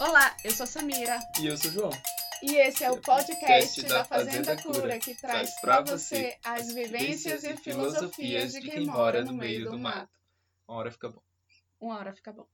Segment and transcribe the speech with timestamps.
[0.00, 1.18] Olá, eu sou Samira.
[1.40, 1.90] E eu sou o João.
[2.42, 6.36] E esse é o podcast da da Fazenda Cura, Cura, que traz para pra você
[6.42, 10.10] as vivências e filosofias de quem mora no meio do mato.
[10.66, 11.22] Uma hora fica bom.
[11.80, 12.46] Uma hora fica bom.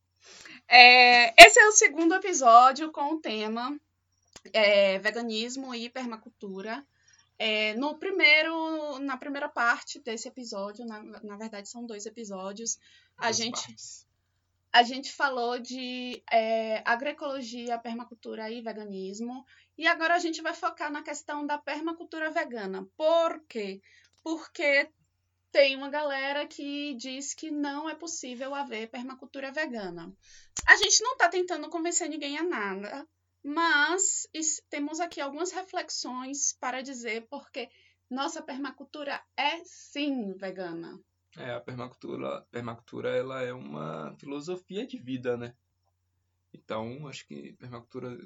[0.69, 3.81] É, esse é o segundo episódio com o tema
[4.53, 6.87] é, veganismo e permacultura.
[7.39, 12.79] É, no primeiro, na primeira parte desse episódio, na, na verdade são dois episódios,
[13.17, 14.10] a Duas gente partes.
[14.73, 19.45] A gente falou de é, agroecologia, permacultura e veganismo.
[19.77, 22.87] E agora a gente vai focar na questão da permacultura vegana.
[22.97, 23.81] Por quê?
[24.23, 24.89] Porque
[25.51, 30.13] tem uma galera que diz que não é possível haver permacultura vegana.
[30.67, 33.09] A gente não está tentando convencer ninguém a nada,
[33.43, 34.29] mas
[34.69, 37.69] temos aqui algumas reflexões para dizer porque
[38.09, 41.01] nossa permacultura é sim vegana.
[41.37, 45.55] É, a permacultura, permacultura ela é uma filosofia de vida, né?
[46.53, 48.19] Então, acho que permacultura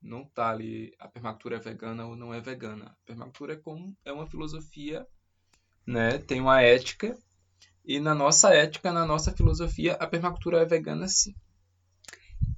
[0.00, 2.86] não tá ali, a permacultura é vegana ou não é vegana.
[2.86, 5.06] A permacultura é como é uma filosofia,
[5.86, 6.18] né?
[6.18, 7.16] Tem uma ética
[7.84, 11.34] e na nossa ética, na nossa filosofia, a permacultura é vegana sim.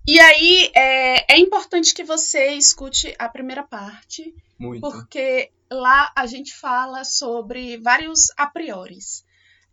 [0.07, 4.83] E aí é, é importante que você escute a primeira parte, Muito.
[4.83, 9.25] porque lá a gente fala sobre vários a prioris,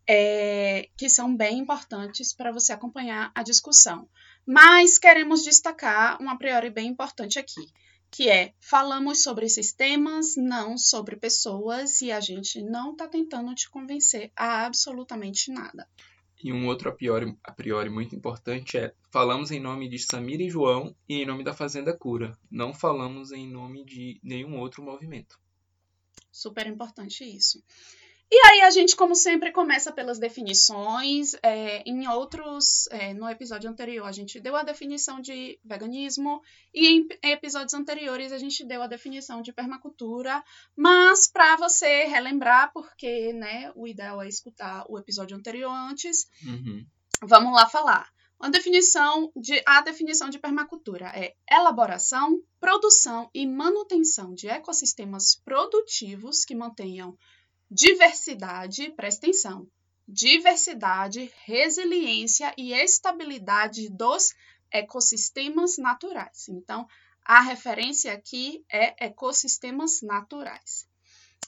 [0.07, 4.09] é, que são bem importantes para você acompanhar a discussão.
[4.45, 7.67] Mas queremos destacar um a priori bem importante aqui,
[8.09, 13.69] que é falamos sobre sistemas, não sobre pessoas, e a gente não está tentando te
[13.69, 15.87] convencer a absolutamente nada.
[16.43, 20.41] E um outro a priori, a priori muito importante é: falamos em nome de Samira
[20.41, 22.35] e João e em nome da Fazenda Cura.
[22.49, 25.39] Não falamos em nome de nenhum outro movimento.
[26.31, 27.63] Super importante isso.
[28.31, 31.33] E aí a gente, como sempre, começa pelas definições.
[31.43, 36.41] É, em outros, é, no episódio anterior, a gente deu a definição de veganismo
[36.73, 40.41] e em episódios anteriores a gente deu a definição de permacultura.
[40.75, 46.85] Mas para você relembrar, porque né, o ideal é escutar o episódio anterior antes, Uhum.
[47.23, 48.11] Vamos lá falar.
[48.39, 56.43] Uma definição de a definição de permacultura é elaboração, produção e manutenção de ecossistemas produtivos
[56.43, 57.15] que mantenham
[57.73, 59.65] diversidade, presta atenção,
[60.05, 64.33] diversidade, resiliência e estabilidade dos
[64.69, 66.49] ecossistemas naturais.
[66.49, 66.85] Então,
[67.23, 70.85] a referência aqui é ecossistemas naturais.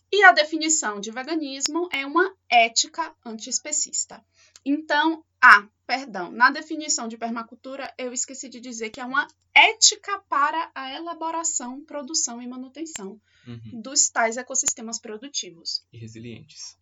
[0.09, 4.23] E a definição de veganismo é uma ética antiespecista.
[4.65, 10.19] Então, ah, perdão, na definição de permacultura eu esqueci de dizer que é uma ética
[10.29, 13.81] para a elaboração, produção e manutenção Uhum.
[13.81, 15.85] dos tais ecossistemas produtivos.
[15.91, 16.77] E resilientes.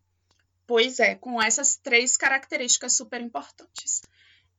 [0.68, 4.02] Pois é, com essas três características super importantes.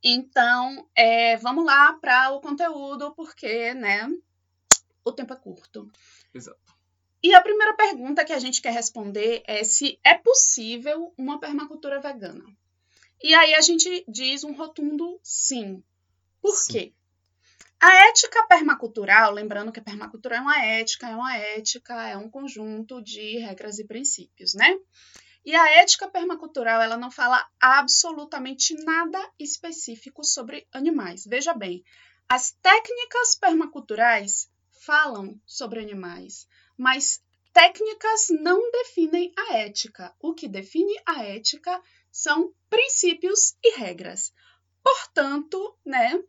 [0.03, 4.09] Então, é, vamos lá para o conteúdo, porque, né,
[5.05, 5.91] o tempo é curto.
[6.35, 6.59] Exato.
[7.23, 12.01] E a primeira pergunta que a gente quer responder é se é possível uma permacultura
[12.01, 12.45] vegana.
[13.23, 15.83] E aí a gente diz um rotundo sim.
[16.41, 16.73] Por Sim.
[16.73, 16.95] quê?
[17.81, 22.29] A ética permacultural, lembrando que a permacultura é uma ética, é uma ética, é um
[22.29, 24.77] conjunto de regras e princípios, né?
[25.45, 31.25] E a ética permacultural, ela não fala absolutamente nada específico sobre animais.
[31.27, 31.85] Veja bem,
[32.29, 36.47] as técnicas permaculturais falam sobre animais,
[36.77, 37.21] mas
[37.53, 40.15] técnicas não definem a ética.
[40.21, 44.33] O que define a ética são princípios e regras.
[44.85, 46.23] Portanto, né,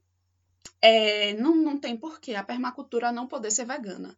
[0.81, 4.17] é, não, não tem porquê a permacultura não poder ser vegana.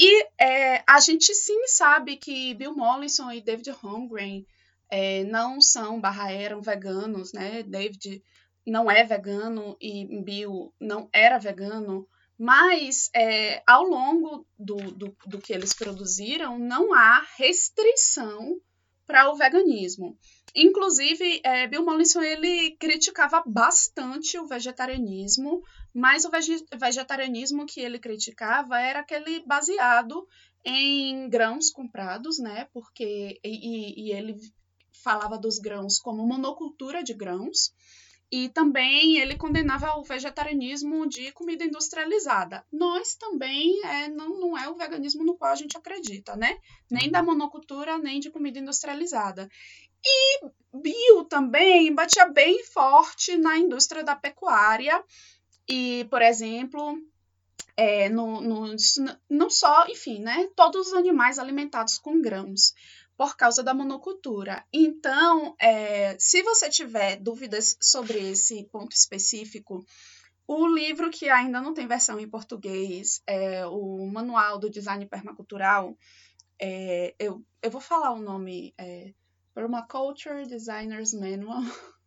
[0.00, 4.46] E é, a gente sim sabe que Bill Mollison e David Holmgren
[4.90, 7.62] é, não são barra eram veganos, né?
[7.64, 8.22] David
[8.66, 15.38] não é vegano e Bill não era vegano, mas é, ao longo do, do, do
[15.40, 18.60] que eles produziram, não há restrição
[19.04, 20.16] para o veganismo.
[20.54, 25.62] Inclusive, é, Bill Mollison ele criticava bastante o vegetarianismo,
[25.94, 30.26] mas o vege- vegetarianismo que ele criticava era aquele baseado
[30.64, 32.66] em grãos comprados, né?
[32.72, 33.48] Porque e,
[34.04, 34.36] e- e ele
[35.04, 37.72] falava dos grãos como monocultura de grãos.
[38.30, 42.62] E também ele condenava o vegetarianismo de comida industrializada.
[42.70, 46.58] Nós também é, não, não é o veganismo no qual a gente acredita, né?
[46.90, 49.48] Nem da monocultura, nem de comida industrializada.
[50.04, 50.40] E
[50.74, 55.02] Bill também batia bem forte na indústria da pecuária.
[55.68, 56.98] E, por exemplo,
[57.76, 58.76] é, no, no-
[59.30, 60.48] não só, enfim, né?
[60.56, 62.74] Todos os animais alimentados com grãos
[63.16, 64.64] por causa da monocultura.
[64.72, 69.84] Então, é, se você tiver dúvidas sobre esse ponto específico,
[70.46, 75.96] O livro que ainda não tem versão em português é o Manual do Design Permacultural.
[76.60, 79.12] É, eu, eu vou falar o nome: é,
[79.58, 81.64] Permaculture Designers Manual.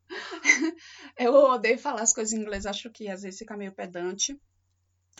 [1.19, 4.39] eu odeio falar as coisas em inglês, acho que às vezes fica meio pedante.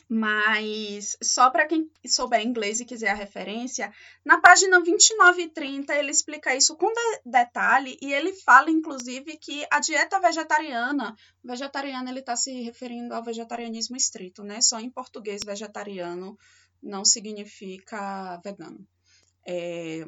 [0.08, 3.94] Mas só para quem souber inglês e quiser a referência,
[4.24, 9.38] na página 29 e 30 ele explica isso com de detalhe e ele fala, inclusive,
[9.38, 11.14] que a dieta vegetariana,
[11.44, 14.62] vegetariano ele está se referindo ao vegetarianismo estrito, né?
[14.62, 16.38] Só em português vegetariano
[16.82, 18.88] não significa vegano.
[19.46, 20.06] É,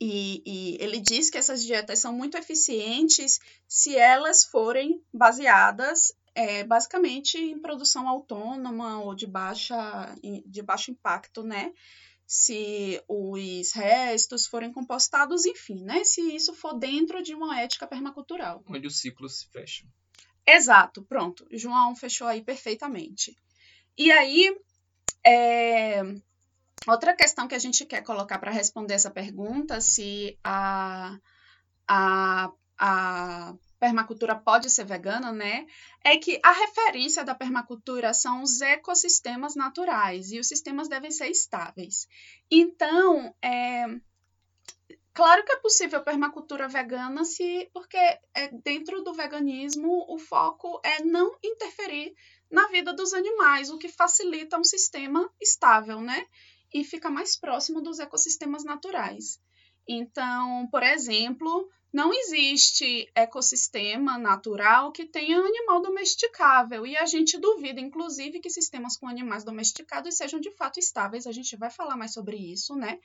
[0.00, 6.64] e, e, ele diz que essas dietas são muito eficientes se elas forem baseadas é,
[6.64, 10.14] basicamente em produção autônoma ou de, baixa,
[10.44, 11.72] de baixo impacto, né?
[12.26, 16.02] Se os restos forem compostados, enfim, né?
[16.02, 18.64] Se isso for dentro de uma ética permacultural.
[18.66, 19.88] Onde os ciclos se fecham.
[20.46, 21.46] Exato, pronto.
[21.52, 23.36] João fechou aí perfeitamente.
[23.96, 24.56] E aí,
[25.24, 26.02] é...
[26.86, 31.18] outra questão que a gente quer colocar para responder essa pergunta, se a,
[31.88, 33.54] a, a
[33.84, 35.66] permacultura pode ser vegana, né?
[36.02, 41.28] É que a referência da permacultura são os ecossistemas naturais e os sistemas devem ser
[41.28, 42.08] estáveis.
[42.50, 43.84] Então, é,
[45.12, 51.02] claro que é possível permacultura vegana se porque é, dentro do veganismo o foco é
[51.02, 52.14] não interferir
[52.50, 56.26] na vida dos animais, o que facilita um sistema estável, né?
[56.74, 59.40] E fica mais próximo dos ecossistemas naturais.
[59.88, 66.84] Então, por exemplo, não existe ecossistema natural que tenha animal domesticável.
[66.84, 71.24] E a gente duvida, inclusive, que sistemas com animais domesticados sejam de fato estáveis.
[71.24, 72.98] A gente vai falar mais sobre isso, né?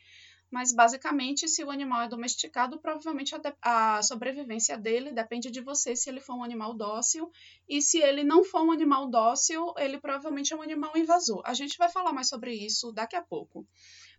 [0.52, 5.96] Mas basicamente, se o animal é domesticado, provavelmente a, a sobrevivência dele depende de você
[5.96, 7.32] se ele for um animal dócil.
[7.68, 11.42] E se ele não for um animal dócil, ele provavelmente é um animal invasor.
[11.46, 13.66] A gente vai falar mais sobre isso daqui a pouco.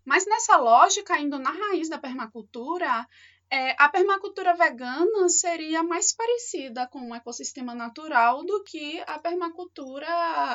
[0.04, 3.06] Mas nessa lógica, indo na raiz da permacultura,
[3.50, 10.06] é, a permacultura vegana seria mais parecida com um ecossistema natural do que a permacultura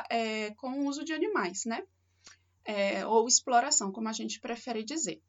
[0.10, 1.84] é, com o uso de animais, né?
[2.64, 5.22] É, ou exploração, como a gente prefere dizer.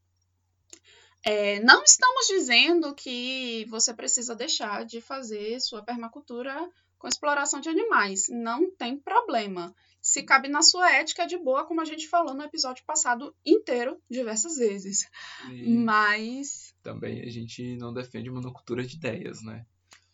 [1.24, 7.68] É, não estamos dizendo que você precisa deixar de fazer sua permacultura com exploração de
[7.68, 8.26] animais.
[8.28, 9.74] Não tem problema.
[10.00, 13.34] Se cabe na sua ética, é de boa, como a gente falou no episódio passado
[13.44, 15.08] inteiro, diversas vezes.
[15.50, 16.74] E Mas.
[16.82, 19.66] Também a gente não defende monocultura de ideias, né?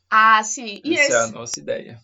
[0.08, 0.80] Ah, sim.
[0.82, 1.12] E Essa esse...
[1.12, 2.02] é a nossa ideia.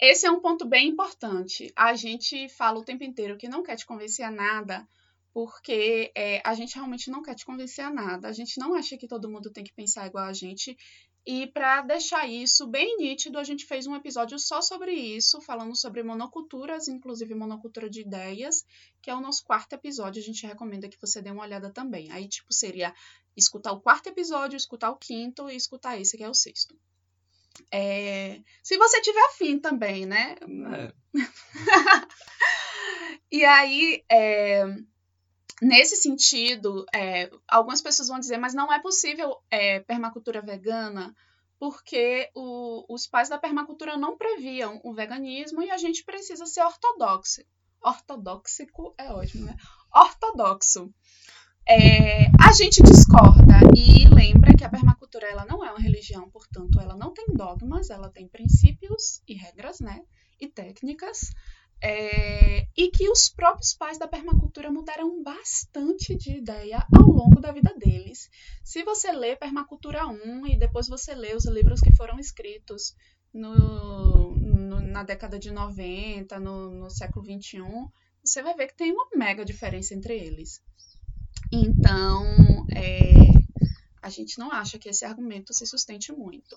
[0.00, 1.70] Esse é um ponto bem importante.
[1.76, 4.88] A gente fala o tempo inteiro que não quer te convencer a nada,
[5.32, 8.28] porque é, a gente realmente não quer te convencer a nada.
[8.28, 10.76] A gente não acha que todo mundo tem que pensar igual a gente.
[11.24, 15.76] E para deixar isso bem nítido, a gente fez um episódio só sobre isso, falando
[15.76, 18.64] sobre monoculturas, inclusive monocultura de ideias,
[19.02, 20.20] que é o nosso quarto episódio.
[20.20, 22.10] A gente recomenda que você dê uma olhada também.
[22.10, 22.92] Aí, tipo, seria
[23.36, 26.74] escutar o quarto episódio, escutar o quinto e escutar esse, que é o sexto.
[27.70, 28.40] É...
[28.62, 30.36] Se você tiver afim também, né?
[30.74, 30.92] É.
[33.30, 34.64] e aí, é
[35.60, 41.14] nesse sentido, é, algumas pessoas vão dizer, mas não é possível é, permacultura vegana
[41.60, 46.62] porque o, os pais da permacultura não previam o veganismo e a gente precisa ser
[46.62, 47.42] ortodoxo.
[47.82, 49.56] Ortodóxico é ótimo, né?
[49.94, 50.90] Ortodoxo.
[51.68, 56.80] É, a gente discorda e lembra que a permacultura ela não é uma religião, portanto,
[56.80, 60.00] ela não tem dogmas, ela tem princípios e regras, né?
[60.40, 61.30] E técnicas.
[61.82, 67.74] É, e os próprios pais da permacultura mudaram bastante de ideia ao longo da vida
[67.76, 68.30] deles.
[68.62, 72.94] Se você lê Permacultura 1 e depois você lê os livros que foram escritos
[73.32, 77.88] no, no, na década de 90, no, no século 21,
[78.24, 80.62] você vai ver que tem uma mega diferença entre eles.
[81.52, 83.10] Então, é,
[84.00, 86.56] a gente não acha que esse argumento se sustente muito.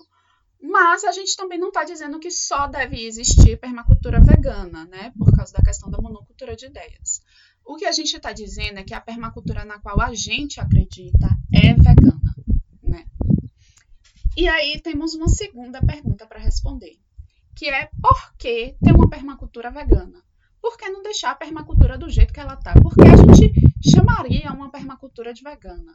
[0.63, 5.11] Mas a gente também não está dizendo que só deve existir permacultura vegana, né?
[5.17, 7.21] Por causa da questão da monocultura de ideias.
[7.65, 11.27] O que a gente está dizendo é que a permacultura na qual a gente acredita
[11.53, 12.35] é vegana,
[12.81, 13.05] né?
[14.37, 16.97] E aí temos uma segunda pergunta para responder,
[17.53, 20.23] que é por que ter uma permacultura vegana?
[20.61, 22.73] Por que não deixar a permacultura do jeito que ela está?
[22.75, 23.53] Por que a gente
[23.91, 25.93] chamaria uma permacultura de vegana?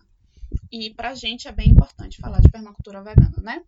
[0.71, 3.63] E para a gente é bem importante falar de permacultura vegana, né?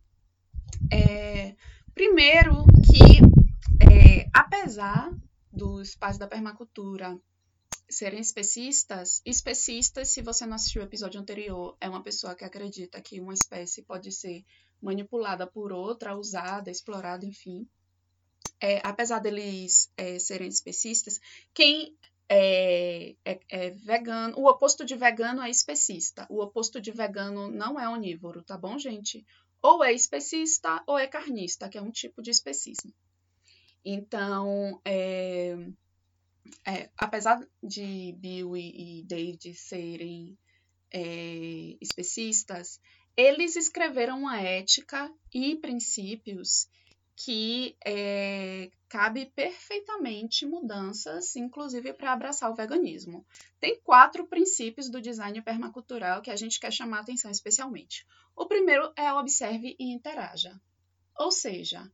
[0.92, 1.54] É,
[1.94, 3.20] primeiro que,
[3.84, 5.10] é, apesar
[5.52, 7.18] dos pais da permacultura
[7.88, 13.00] serem especistas, especistas, se você não assistiu o episódio anterior, é uma pessoa que acredita
[13.00, 14.44] que uma espécie pode ser
[14.80, 17.68] manipulada por outra, usada, explorada, enfim.
[18.60, 21.18] é, apesar deles é, serem especistas,
[21.54, 21.96] quem
[22.28, 26.26] é, é, é, vegano, o oposto de vegano é especista.
[26.30, 29.26] O oposto de vegano não é onívoro, tá bom, gente?
[29.62, 32.92] Ou é especista ou é carnista, que é um tipo de especismo.
[33.84, 35.56] Então, é,
[36.66, 40.36] é, apesar de Bill e, e David serem
[40.92, 42.80] é, especistas,
[43.16, 46.68] eles escreveram uma ética e princípios
[47.16, 53.24] que é, cabe perfeitamente mudanças, inclusive para abraçar o veganismo.
[53.60, 58.04] Tem quatro princípios do design permacultural que a gente quer chamar atenção especialmente.
[58.34, 60.60] O primeiro é observe e interaja.
[61.16, 61.88] Ou seja,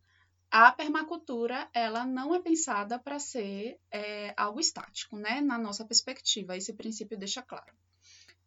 [0.50, 5.42] a permacultura ela não é pensada para ser é, algo estático, né?
[5.42, 7.74] Na nossa perspectiva, esse princípio deixa claro.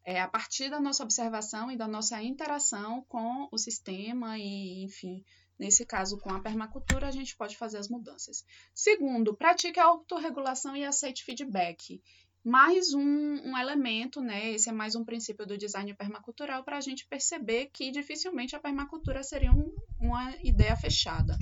[0.03, 5.23] É a partir da nossa observação e da nossa interação com o sistema e, enfim,
[5.59, 8.45] Nesse caso, com a permacultura, a gente pode fazer as mudanças.
[8.73, 12.01] Segundo, pratique a autorregulação e aceite feedback.
[12.41, 14.51] Mais um, um elemento, né?
[14.51, 18.59] Esse é mais um princípio do design permacultural para a gente perceber que dificilmente a
[18.59, 21.37] permacultura seria um, uma ideia fechada.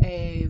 [0.00, 0.48] É,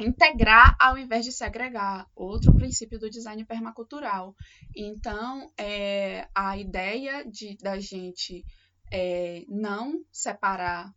[0.00, 4.34] integrar ao invés de segregar, outro princípio do design permacultural.
[4.74, 8.42] Então, é, a ideia de da gente
[8.90, 10.94] é, não separar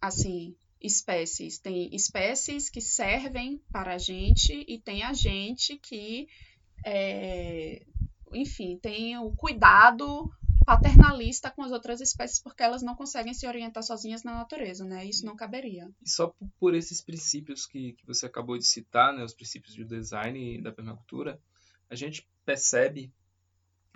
[0.00, 1.58] assim, espécies.
[1.58, 6.28] Tem espécies que servem para a gente e tem a gente que,
[6.84, 7.84] é,
[8.32, 10.30] enfim, tem o cuidado
[10.64, 15.04] paternalista com as outras espécies porque elas não conseguem se orientar sozinhas na natureza, né?
[15.04, 15.90] Isso não caberia.
[16.02, 19.84] E só por esses princípios que, que você acabou de citar, né, os princípios do
[19.84, 21.40] design e da permacultura,
[21.88, 23.12] a gente percebe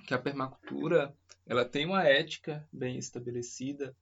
[0.07, 1.15] que a permacultura
[1.47, 3.95] ela tem uma ética bem estabelecida,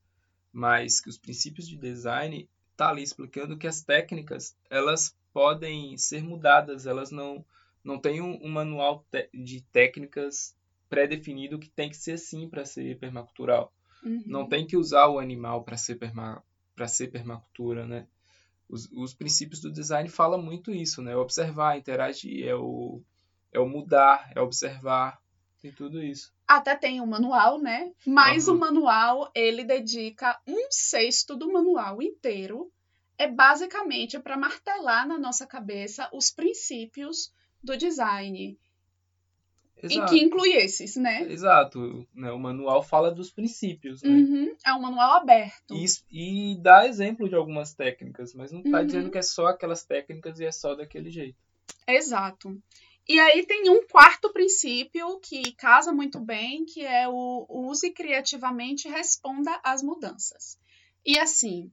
[0.53, 6.23] mas que os princípios de design tá ali explicando que as técnicas elas podem ser
[6.23, 7.45] mudadas, elas não
[7.83, 9.05] não tem um, um manual
[9.35, 10.55] de técnicas
[10.89, 13.73] pré-definido que tem que ser assim para ser permacultural.
[14.05, 14.23] Uhum.
[14.25, 16.45] Não tem que usar o animal para ser perma,
[16.77, 18.07] para ser permacultura, né?
[18.69, 21.17] Os, os princípios do design falam muito isso, né?
[21.17, 23.03] Observar, interagir, é o
[23.51, 25.21] é o mudar, é observar,
[25.61, 27.93] tem tudo isso até tem um manual, né?
[28.07, 28.57] Mas uhum.
[28.57, 32.71] o manual, ele dedica um sexto do manual inteiro.
[33.19, 37.33] É basicamente para martelar na nossa cabeça os princípios
[37.63, 38.59] do design.
[39.83, 40.15] Exato.
[40.15, 41.23] E que inclui esses, né?
[41.25, 42.07] Exato.
[42.15, 42.31] Né?
[42.31, 44.11] O manual fala dos princípios, né?
[44.11, 44.57] Uhum.
[44.65, 45.75] É um manual aberto.
[45.75, 48.87] E, e dá exemplo de algumas técnicas, mas não está uhum.
[48.87, 51.39] dizendo que é só aquelas técnicas e é só daquele jeito.
[51.87, 52.57] Exato.
[53.09, 58.87] E aí tem um quarto princípio que casa muito bem, que é o use criativamente
[58.87, 60.57] e responda às mudanças.
[61.05, 61.71] E assim,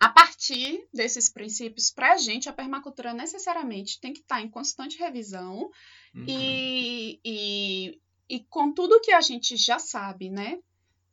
[0.00, 4.48] a partir desses princípios, para a gente, a permacultura necessariamente tem que estar tá em
[4.48, 5.70] constante revisão
[6.14, 6.24] uhum.
[6.26, 10.58] e, e, e com tudo que a gente já sabe, né?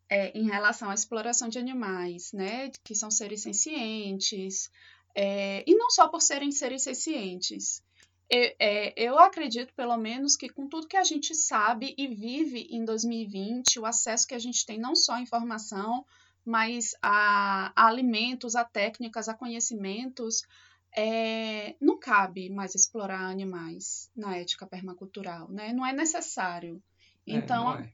[0.07, 2.71] É, em relação à exploração de animais, né?
[2.83, 4.69] Que são seres sencientes,
[5.15, 7.81] é, e não só por serem seres sencientes,
[8.29, 12.67] eu, é, eu acredito, pelo menos, que com tudo que a gente sabe e vive
[12.71, 16.05] em 2020, o acesso que a gente tem não só à informação,
[16.43, 20.43] mas a, a alimentos, a técnicas, a conhecimentos,
[20.95, 25.73] é, não cabe mais explorar animais na ética permacultural, né?
[25.73, 26.81] Não é necessário.
[27.27, 27.91] É, então, é.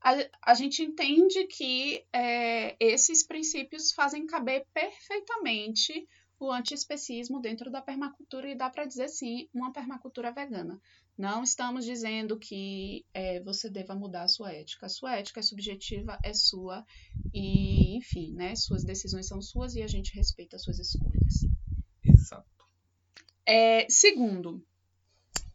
[0.00, 6.06] a, a gente entende que é, esses princípios fazem caber perfeitamente
[6.38, 10.80] o antiespecismo dentro da permacultura e dá para dizer sim uma permacultura vegana.
[11.16, 14.86] Não estamos dizendo que é, você deva mudar a sua ética.
[14.86, 16.84] A sua ética é subjetiva, é sua
[17.32, 21.46] e, enfim, né, suas decisões são suas e a gente respeita as suas escolhas.
[22.04, 22.66] Exato.
[23.46, 24.64] É, segundo,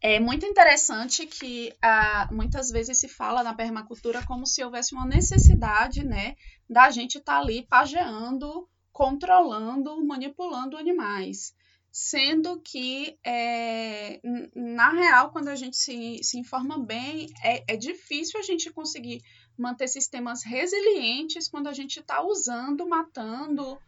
[0.02, 5.06] é muito interessante que ah, muitas vezes se fala na permacultura como se houvesse uma
[5.06, 6.38] necessidade, né,
[6.70, 8.69] da gente estar tá ali pageando
[9.00, 11.56] controlando, manipulando animais.
[11.90, 14.20] Sendo que, é,
[14.54, 19.24] na real, quando a gente se, se informa bem, é, é difícil a gente conseguir
[19.58, 23.80] manter sistemas resilientes quando a gente está usando, matando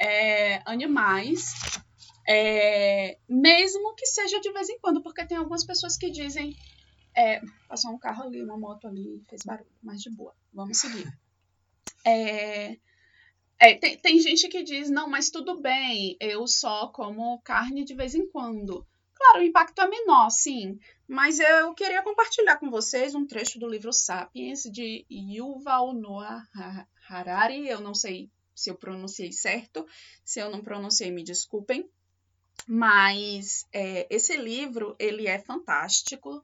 [0.00, 1.52] é, animais,
[2.26, 6.56] é, mesmo que seja de vez em quando, porque tem algumas pessoas que dizem.
[7.14, 11.06] É, passou um carro ali, uma moto ali, fez barulho, mas de boa, vamos seguir.
[12.04, 12.76] É,
[13.58, 17.94] é, tem, tem gente que diz, não, mas tudo bem, eu só como carne de
[17.94, 18.86] vez em quando.
[19.14, 23.68] Claro, o impacto é menor, sim, mas eu queria compartilhar com vocês um trecho do
[23.68, 26.42] livro Sapiens de Yuval Noah
[27.08, 27.68] Harari.
[27.68, 29.86] Eu não sei se eu pronunciei certo,
[30.24, 31.88] se eu não pronunciei, me desculpem.
[32.66, 36.42] Mas é, esse livro ele é fantástico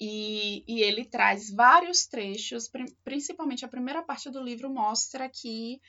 [0.00, 2.70] e, e ele traz vários trechos,
[3.04, 5.80] principalmente a primeira parte do livro mostra que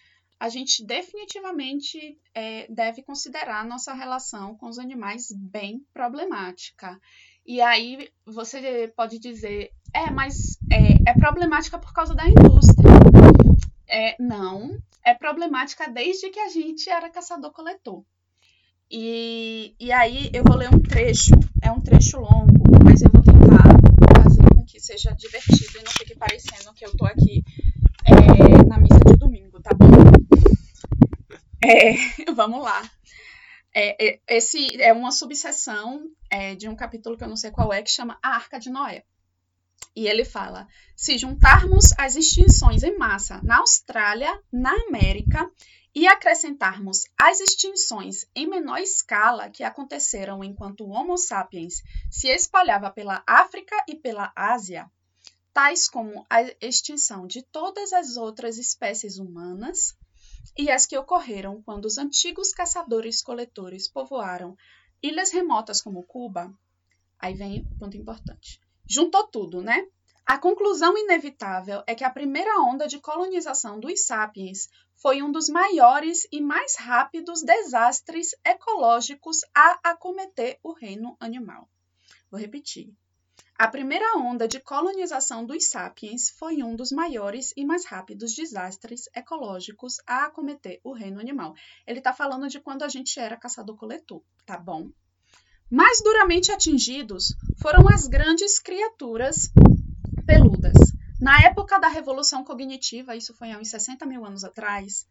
[0.43, 6.99] a gente definitivamente é, deve considerar nossa relação com os animais bem problemática.
[7.45, 12.91] E aí você pode dizer, é, mas é, é problemática por causa da indústria.
[13.87, 18.03] É, não, é problemática desde que a gente era caçador-coletor.
[18.91, 21.31] E, e aí eu vou ler um trecho,
[21.61, 23.63] é um trecho longo, mas eu vou tentar
[24.21, 27.45] fazer com que seja divertido e não fique parecendo que eu tô aqui
[28.05, 30.12] é, na missa de domingo, tá bom?
[31.63, 31.93] É,
[32.33, 32.81] vamos lá.
[33.73, 37.71] É, é, esse é uma subseção é, de um capítulo que eu não sei qual
[37.73, 39.03] é, que chama A Arca de Noé.
[39.95, 45.49] E ele fala: se juntarmos as extinções em massa na Austrália, na América
[45.95, 52.89] e acrescentarmos as extinções em menor escala que aconteceram enquanto o Homo sapiens se espalhava
[52.89, 54.89] pela África e pela Ásia,
[55.53, 59.95] tais como a extinção de todas as outras espécies humanas
[60.57, 64.57] e as que ocorreram quando os antigos caçadores-coletores povoaram
[65.01, 66.53] ilhas remotas como Cuba,
[67.19, 68.61] aí vem o ponto importante.
[68.87, 69.87] Juntou tudo, né?
[70.25, 75.49] A conclusão inevitável é que a primeira onda de colonização dos sapiens foi um dos
[75.49, 81.69] maiores e mais rápidos desastres ecológicos a acometer o reino animal.
[82.31, 82.93] Vou repetir.
[83.63, 89.07] A primeira onda de colonização dos sapiens foi um dos maiores e mais rápidos desastres
[89.15, 91.55] ecológicos a acometer o reino animal.
[91.87, 94.89] Ele está falando de quando a gente era caçador-coletor, tá bom?
[95.71, 99.49] Mais duramente atingidos foram as grandes criaturas
[100.25, 100.75] peludas.
[101.21, 105.07] Na época da Revolução Cognitiva, isso foi há uns 60 mil anos atrás,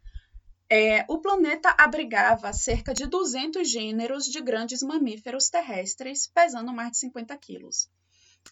[0.70, 6.98] é, o planeta abrigava cerca de 200 gêneros de grandes mamíferos terrestres, pesando mais de
[6.98, 7.88] 50 quilos.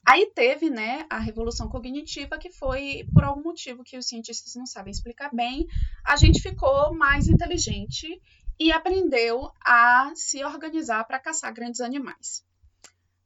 [0.06, 4.66] Aí teve, né, a revolução cognitiva, que foi por algum motivo que os cientistas não
[4.66, 5.66] sabem explicar bem,
[6.04, 8.20] a gente ficou mais inteligente
[8.58, 12.44] e aprendeu a se organizar para caçar grandes animais.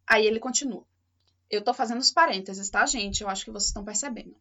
[0.06, 0.86] Aí ele continua.
[1.50, 3.22] Eu estou fazendo os parênteses, tá, gente?
[3.22, 4.36] Eu acho que vocês estão percebendo.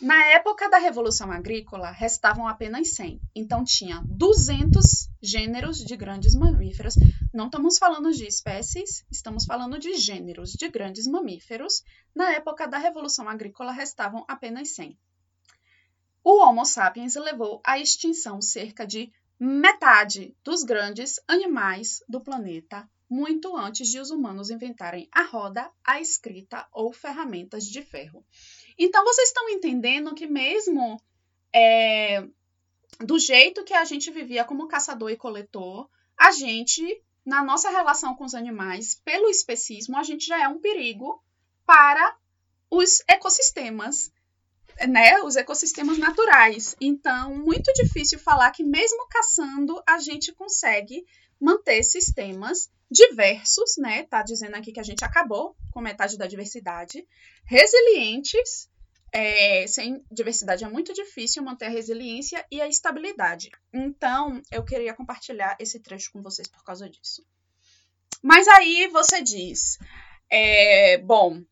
[0.00, 3.20] Na época da Revolução Agrícola, restavam apenas 100.
[3.34, 6.94] Então, tinha 200 gêneros de grandes mamíferos.
[7.34, 11.82] Não estamos falando de espécies, estamos falando de gêneros de grandes mamíferos.
[12.14, 14.96] Na época da Revolução Agrícola, restavam apenas 100.
[16.22, 23.56] O Homo sapiens levou à extinção cerca de metade dos grandes animais do planeta muito
[23.56, 28.24] antes de os humanos inventarem a roda, a escrita ou ferramentas de ferro.
[28.78, 31.00] Então, vocês estão entendendo que, mesmo
[31.52, 32.24] é,
[33.00, 38.14] do jeito que a gente vivia como caçador e coletor, a gente, na nossa relação
[38.14, 41.22] com os animais, pelo especismo, a gente já é um perigo
[41.66, 42.16] para
[42.70, 44.12] os ecossistemas,
[44.88, 45.20] né?
[45.22, 46.76] Os ecossistemas naturais.
[46.80, 51.04] Então, muito difícil falar que, mesmo caçando, a gente consegue
[51.40, 54.04] manter sistemas diversos, né?
[54.04, 57.06] Tá dizendo aqui que a gente acabou com metade da diversidade,
[57.44, 58.68] resilientes.
[59.10, 63.50] É, sem diversidade é muito difícil manter a resiliência e a estabilidade.
[63.72, 67.24] Então, eu queria compartilhar esse trecho com vocês por causa disso.
[68.20, 69.78] Mas aí você diz,
[70.28, 71.42] é, bom,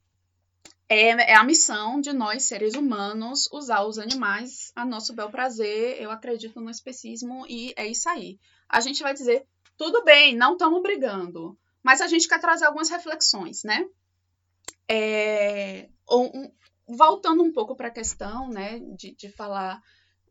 [0.89, 6.03] é, é, a missão de nós, seres humanos, usar os animais a nosso bel prazer.
[6.03, 8.41] Eu acredito no especismo e é isso aí.
[8.69, 9.47] A gente vai dizer,
[9.79, 13.87] tudo bem, não estamos brigando, mas a gente quer trazer algumas reflexões, né?
[14.88, 16.51] É, um,
[16.87, 19.83] voltando um pouco para a questão, né, de, de, falar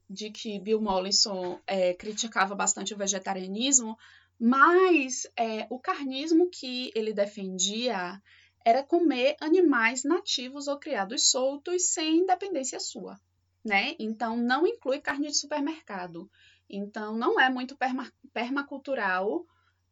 [0.09, 3.97] de que Bill Mollison é, criticava bastante o vegetarianismo,
[4.39, 8.21] mas é, o carnismo que ele defendia
[8.65, 13.19] era comer animais nativos ou criados soltos sem independência sua,
[13.63, 13.95] né?
[13.99, 16.29] Então não inclui carne de supermercado.
[16.69, 19.45] Então, não é muito perma, permacultural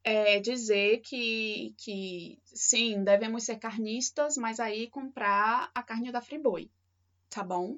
[0.03, 6.69] é, dizer que, que, sim, devemos ser carnistas, mas aí comprar a carne da Friboi,
[7.29, 7.77] tá bom?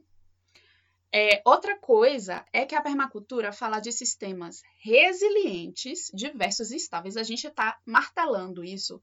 [1.12, 7.16] É, outra coisa é que a permacultura fala de sistemas resilientes, diversos e estáveis.
[7.16, 9.02] A gente está martelando isso,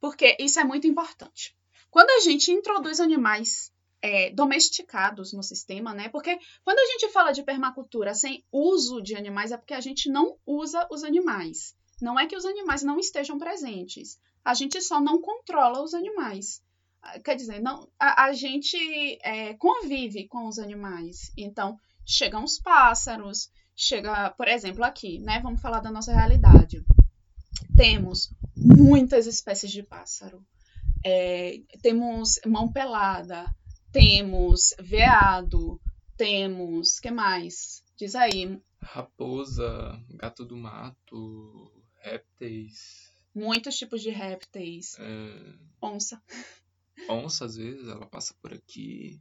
[0.00, 1.54] porque isso é muito importante.
[1.90, 6.08] Quando a gente introduz animais é, domesticados no sistema, né?
[6.08, 10.08] Porque quando a gente fala de permacultura sem uso de animais, é porque a gente
[10.08, 11.76] não usa os animais.
[12.00, 16.62] Não é que os animais não estejam presentes, a gente só não controla os animais.
[17.02, 18.76] Ah, quer dizer, não, a, a gente
[19.22, 21.32] é, convive com os animais.
[21.36, 25.40] Então, chegam os pássaros, chega, por exemplo, aqui, né?
[25.40, 26.84] Vamos falar da nossa realidade.
[27.76, 30.44] temos muitas espécies de pássaro.
[31.04, 33.46] É, temos mão pelada,
[33.92, 35.80] temos veado,
[36.16, 36.98] temos.
[37.00, 37.82] que mais?
[37.96, 38.60] Diz aí.
[38.80, 41.72] Raposa, gato do mato,
[42.06, 43.12] répteis.
[43.34, 44.96] Muitos tipos de répteis.
[44.98, 45.54] É...
[45.82, 46.22] Onça.
[47.08, 49.20] Onça, às vezes, ela passa por aqui.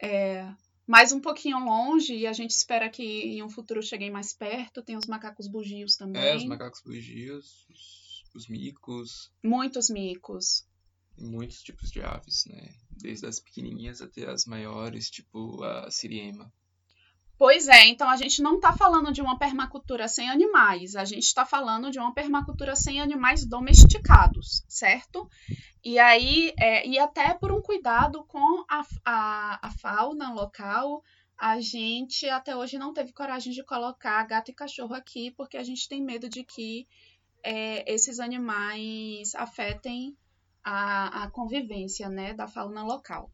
[0.00, 0.54] É,
[0.86, 4.82] mais um pouquinho longe e a gente espera que em um futuro cheguem mais perto.
[4.82, 6.22] Tem os macacos bugios também.
[6.22, 9.32] É, os macacos bugios, os, os micos.
[9.42, 10.64] Muitos micos.
[11.18, 12.74] Muitos tipos de aves, né?
[12.90, 16.52] Desde as pequenininhas até as maiores, tipo a siriema.
[17.38, 21.24] Pois é, então a gente não está falando de uma permacultura sem animais, a gente
[21.24, 25.28] está falando de uma permacultura sem animais domesticados, certo?
[25.84, 31.02] E aí, é, e até por um cuidado com a, a, a fauna local,
[31.36, 35.62] a gente até hoje não teve coragem de colocar gato e cachorro aqui, porque a
[35.62, 36.88] gente tem medo de que
[37.42, 40.16] é, esses animais afetem
[40.64, 43.30] a, a convivência né, da fauna local.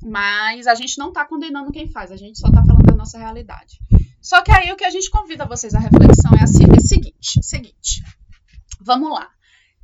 [0.00, 2.62] Mas a gente não está condenando quem faz, a gente só está
[3.02, 3.80] nossa realidade.
[4.20, 7.42] Só que aí o que a gente convida vocês à reflexão é, assim, é seguinte,
[7.42, 8.02] seguinte.
[8.80, 9.28] Vamos lá.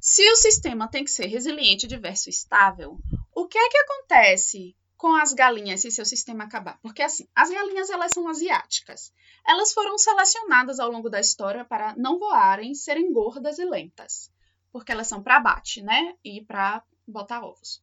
[0.00, 2.96] Se o sistema tem que ser resiliente, diverso e estável,
[3.35, 6.78] o que é que acontece com as galinhas se seu sistema acabar?
[6.81, 9.12] Porque assim, as galinhas elas são asiáticas.
[9.44, 14.31] Elas foram selecionadas ao longo da história para não voarem, serem gordas e lentas,
[14.70, 16.14] porque elas são para abate, né?
[16.24, 17.83] E para botar ovos.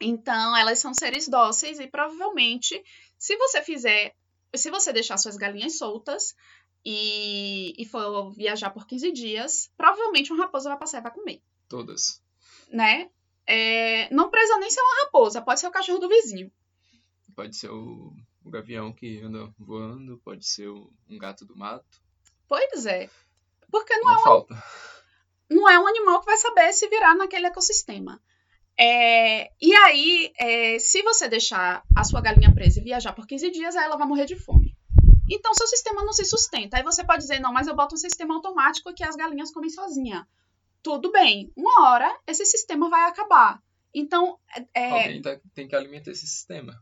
[0.00, 2.82] Então, elas são seres dóceis e provavelmente,
[3.18, 4.14] se você fizer,
[4.54, 6.34] se você deixar suas galinhas soltas
[6.84, 11.42] e, e for viajar por 15 dias, provavelmente uma raposa vai passar e vai comer.
[11.68, 12.22] Todas.
[12.70, 13.10] Né?
[13.46, 16.50] É, não precisa nem ser uma raposa, pode ser o cachorro do vizinho.
[17.34, 18.12] Pode ser o,
[18.44, 22.00] o gavião que anda voando, pode ser o, um gato do mato.
[22.48, 23.10] Pois é.
[23.70, 24.54] Porque não, não é falta.
[25.50, 28.20] Um, não é um animal que vai saber se virar naquele ecossistema.
[28.78, 33.50] É, e aí, é, se você deixar a sua galinha presa e viajar por 15
[33.50, 34.76] dias, ela vai morrer de fome.
[35.30, 36.76] Então, seu sistema não se sustenta.
[36.76, 39.70] Aí você pode dizer, não, mas eu boto um sistema automático que as galinhas comem
[39.70, 40.26] sozinha.
[40.82, 41.50] Tudo bem.
[41.56, 43.60] Uma hora, esse sistema vai acabar.
[43.92, 44.38] Então,
[44.74, 46.80] é, Alguém tá, tem que alimentar esse sistema.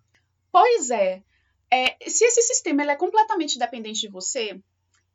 [0.53, 1.23] Pois é.
[1.71, 4.61] é se esse sistema ele é completamente dependente de você,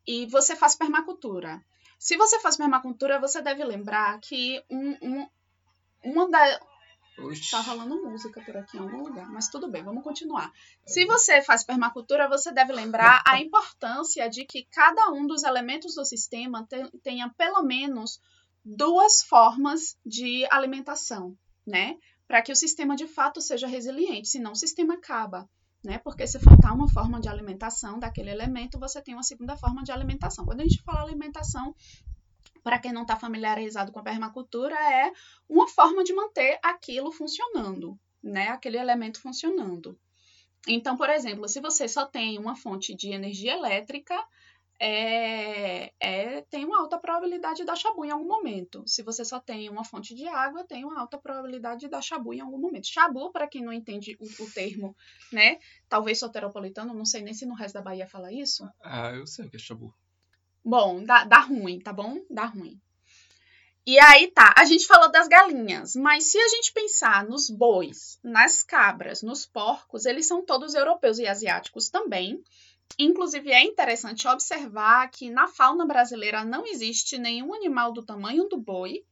[0.10, 1.64] e você faz permacultura.
[2.00, 5.30] Se você faz permacultura, você deve lembrar que um, um,
[6.04, 6.60] uma da,
[7.26, 7.52] Oxi.
[7.52, 10.52] Tá rolando música por aqui em algum lugar, mas tudo bem, vamos continuar.
[10.86, 15.96] Se você faz permacultura, você deve lembrar a importância de que cada um dos elementos
[15.96, 16.68] do sistema
[17.04, 18.20] tenha pelo menos
[18.64, 21.98] duas formas de alimentação, né?
[22.28, 25.50] Para que o sistema de fato seja resiliente, senão o sistema acaba.
[25.84, 25.98] Né?
[25.98, 29.94] Porque se faltar uma forma de alimentação daquele elemento, você tem uma segunda forma de
[29.94, 30.44] alimentação.
[30.46, 31.74] Quando a gente fala alimentação,
[32.64, 35.12] para quem não está familiarizado com a permacultura, é
[35.48, 38.50] uma forma de manter aquilo funcionando, né?
[38.50, 40.00] Aquele elemento funcionando.
[40.68, 44.16] Então, por exemplo, se você só tem uma fonte de energia elétrica,
[44.82, 48.84] é, é, tem uma alta probabilidade de dar chabu em algum momento.
[48.88, 52.34] Se você só tem uma fonte de água, tem uma alta probabilidade de dar chabu
[52.34, 52.88] em algum momento.
[52.88, 54.96] Chabu, para quem não entende o, o, termo,
[55.34, 55.60] né?
[55.90, 58.66] Talvez soteropolitano, não sei nem se no resto da Bahia fala isso.
[58.82, 59.94] Ah, eu sei o que é chabu.
[60.64, 62.20] Bom, dá, dá ruim, tá bom?
[62.30, 62.80] Dá ruim.
[63.86, 68.20] E aí tá, a gente falou das galinhas, mas se a gente pensar nos bois,
[68.24, 72.40] nas cabras, nos porcos, eles são todos europeus e asiáticos também.
[72.98, 78.58] Inclusive, é interessante observar que na fauna brasileira não existe nenhum animal do tamanho do
[78.58, 79.04] boi.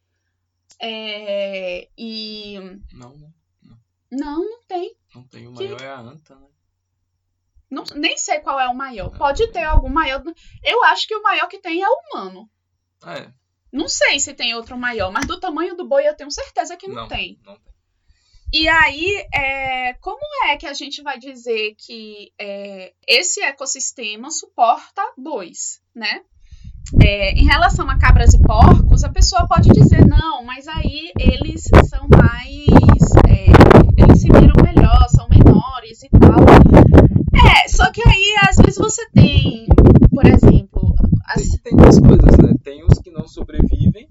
[0.80, 2.60] É, e.
[2.94, 3.34] Não, né?
[3.64, 3.80] Não.
[4.12, 4.96] Não, não tem.
[5.16, 5.48] Não tem.
[5.48, 5.84] O maior que...
[5.84, 6.48] é a anta, né?
[7.70, 9.10] Não, nem sei qual é o maior.
[9.18, 10.24] Pode ter algum maior.
[10.64, 12.50] Eu acho que o maior que tem é o humano.
[13.06, 13.30] É.
[13.72, 16.88] Não sei se tem outro maior, mas do tamanho do boi eu tenho certeza que
[16.88, 17.40] não, não tem.
[17.46, 17.68] Não tem.
[18.54, 25.02] E aí, é, como é que a gente vai dizer que é, esse ecossistema suporta
[25.18, 26.22] bois, né?
[27.04, 31.64] É, em relação a cabras e porcos, a pessoa pode dizer, não, mas aí eles
[31.90, 33.12] são mais.
[33.28, 36.40] É, eles se viram melhor, são menores e tal.
[37.64, 39.68] É, só que aí às vezes você tem,
[40.10, 40.96] por exemplo.
[41.26, 41.44] As...
[41.44, 42.54] Tem, tem duas coisas, né?
[42.64, 44.10] Tem os que não sobrevivem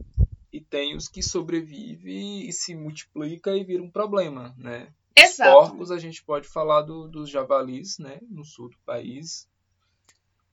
[0.53, 4.89] e tem os que sobrevivem e se multiplica e vira um problema, né?
[5.17, 5.51] Exato.
[5.51, 8.21] Os porcos a gente pode falar do, dos javalis, né?
[8.31, 9.49] No sul do país.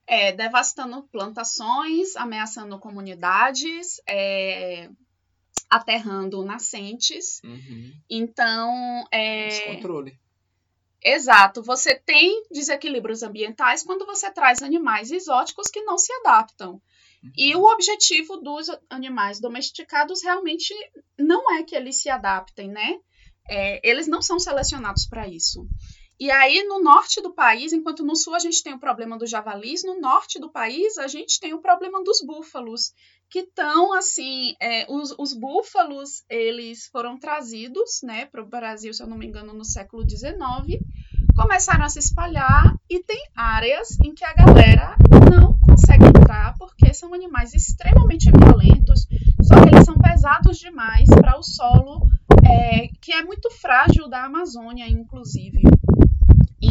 [0.08, 4.89] É, devastando plantações, ameaçando comunidades, é,
[5.69, 7.41] aterrando nascentes.
[7.43, 7.93] Uhum.
[8.10, 9.49] Então, é...
[9.49, 10.19] Descontrole.
[11.06, 16.82] Exato, você tem desequilíbrios ambientais quando você traz animais exóticos que não se adaptam.
[17.38, 20.74] E o objetivo dos animais domesticados realmente
[21.18, 23.00] não é que eles se adaptem, né?
[23.50, 25.68] É, eles não são selecionados para isso.
[26.20, 29.30] E aí, no norte do país, enquanto no sul a gente tem o problema dos
[29.30, 32.94] javalis, no norte do país a gente tem o problema dos búfalos,
[33.34, 39.02] que estão, assim, é, os, os, búfalos, eles foram trazidos, né, para o Brasil, se
[39.02, 40.80] eu não me engano, no século XIX,
[41.36, 44.96] começaram a se espalhar e tem áreas em que a galera
[45.32, 49.08] não consegue entrar porque são animais extremamente violentos,
[49.41, 52.08] só que eles são pesados demais para o solo,
[52.48, 55.63] é, que é muito frágil da Amazônia, inclusive.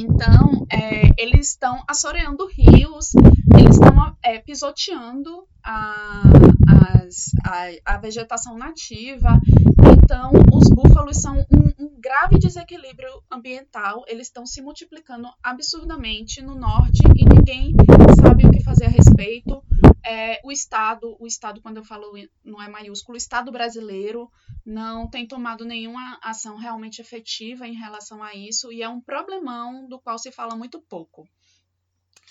[0.02, 3.14] Então, é, eles estão assoreando rios,
[3.56, 6.22] eles estão é, pisoteando a,
[6.66, 9.40] as, a, a, vegetação nativa.
[9.96, 14.04] Então, os búfalos são um, um grave desequilíbrio ambiental.
[14.08, 17.74] Eles estão se multiplicando absurdamente no norte e ninguém
[18.20, 19.62] sabe o que fazer a respeito.
[20.04, 22.12] É, o Estado, o Estado, quando eu falo
[22.44, 24.28] não é maiúsculo, o Estado brasileiro
[24.64, 29.88] não tem tomado nenhuma ação realmente efetiva em relação a isso e é um problemão
[29.88, 31.28] do qual se fala muito pouco.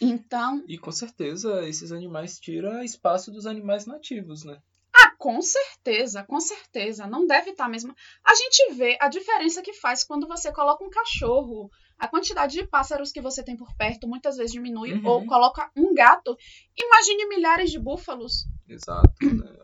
[0.01, 0.63] Então.
[0.67, 4.59] E com certeza esses animais tiram espaço dos animais nativos, né?
[4.93, 7.07] Ah, com certeza, com certeza.
[7.07, 7.95] Não deve estar mesmo.
[8.23, 11.69] A gente vê a diferença que faz quando você coloca um cachorro.
[11.97, 14.93] A quantidade de pássaros que você tem por perto muitas vezes diminui.
[14.93, 15.07] Uhum.
[15.07, 16.35] Ou coloca um gato.
[16.75, 18.47] Imagine milhares de búfalos.
[18.67, 19.13] Exato.
[19.21, 19.55] Né?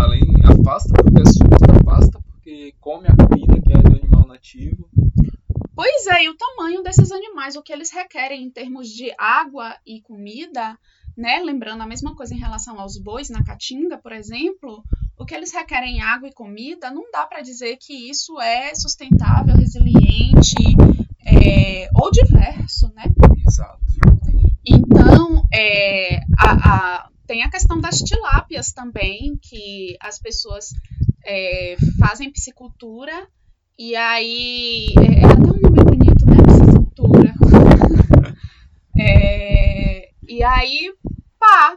[0.00, 0.20] Além,
[0.60, 4.88] afasta porque assusta, afasta porque come a comida que é do animal nativo.
[5.74, 9.74] Pois é, e o tamanho desses animais, o que eles requerem em termos de água
[9.86, 10.78] e comida,
[11.16, 11.40] né?
[11.42, 14.84] Lembrando a mesma coisa em relação aos bois na caatinga, por exemplo,
[15.18, 19.56] o que eles requerem água e comida, não dá para dizer que isso é sustentável,
[19.56, 20.54] resiliente
[21.24, 23.04] é, ou diverso, né?
[23.46, 23.80] Exato.
[24.66, 30.70] Então, é, a, a, tem a questão das tilápias também, que as pessoas
[31.24, 33.30] é, fazem piscicultura
[33.78, 34.86] e aí.
[34.98, 36.34] É, é até um nome bonito, né?
[36.44, 37.32] Piscicultura.
[38.98, 40.92] é, e aí,
[41.38, 41.76] pá,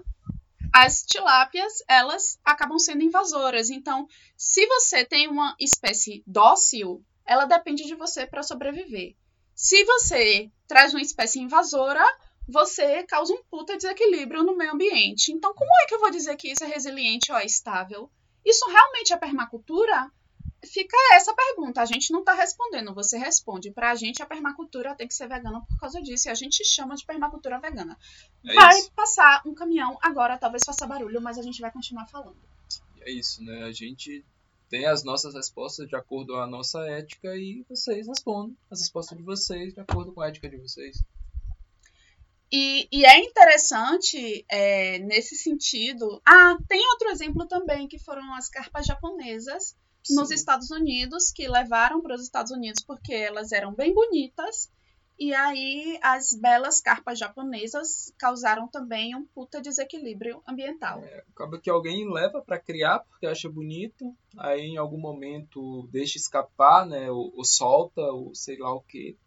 [0.73, 3.69] as tilápias, elas acabam sendo invasoras.
[3.69, 9.15] Então, se você tem uma espécie dócil, ela depende de você para sobreviver.
[9.53, 12.03] Se você traz uma espécie invasora,
[12.47, 15.31] você causa um puta desequilíbrio no meio ambiente.
[15.31, 18.09] Então, como é que eu vou dizer que isso é resiliente ou é estável?
[18.45, 20.11] Isso realmente é permacultura?
[20.65, 21.81] Fica essa pergunta.
[21.81, 23.71] A gente não está respondendo, você responde.
[23.71, 26.27] Para a gente, a permacultura tem que ser vegana por causa disso.
[26.27, 27.97] E a gente chama de permacultura vegana.
[28.45, 28.91] É vai isso.
[28.93, 32.37] passar um caminhão agora, talvez faça barulho, mas a gente vai continuar falando.
[33.01, 33.63] É isso, né?
[33.63, 34.23] A gente
[34.69, 39.17] tem as nossas respostas de acordo com a nossa ética e vocês respondem as respostas
[39.17, 41.03] de vocês de acordo com a ética de vocês.
[42.55, 46.21] E, e é interessante é, nesse sentido.
[46.23, 50.13] Ah, tem outro exemplo também, que foram as carpas japonesas Sim.
[50.13, 54.71] nos Estados Unidos, que levaram para os Estados Unidos porque elas eram bem bonitas.
[55.17, 60.99] E aí as belas carpas japonesas causaram também um puta desequilíbrio ambiental.
[60.99, 66.19] É, acaba que alguém leva para criar porque acha bonito, aí em algum momento deixa
[66.19, 69.17] escapar, né, ou, ou solta, ou sei lá o que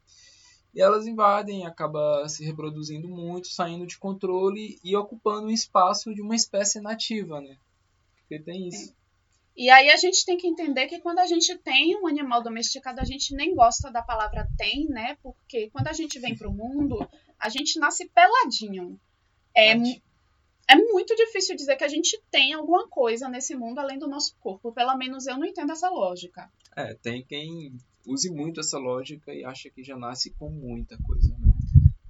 [0.76, 6.20] e elas invadem, acaba se reproduzindo muito, saindo de controle e ocupando o espaço de
[6.20, 7.56] uma espécie nativa, né?
[8.18, 8.90] Porque tem isso.
[8.90, 8.94] É.
[9.56, 13.00] E aí a gente tem que entender que quando a gente tem um animal domesticado,
[13.00, 15.16] a gente nem gosta da palavra tem, né?
[15.22, 16.98] Porque quando a gente vem para o mundo,
[17.40, 19.00] a gente nasce peladinho.
[19.56, 24.06] É, é muito difícil dizer que a gente tem alguma coisa nesse mundo além do
[24.06, 24.70] nosso corpo.
[24.72, 26.52] Pelo menos eu não entendo essa lógica.
[26.76, 27.72] É, tem quem
[28.06, 31.52] use muito essa lógica e acha que já nasce com muita coisa, né?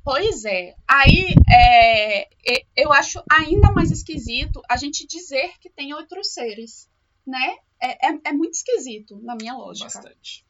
[0.04, 0.74] Pois é.
[0.86, 2.28] Aí é,
[2.76, 6.88] eu acho ainda mais esquisito a gente dizer que tem outros seres,
[7.26, 7.56] né?
[7.82, 9.86] É, é, é muito esquisito, na minha lógica.
[9.86, 10.46] Bastante.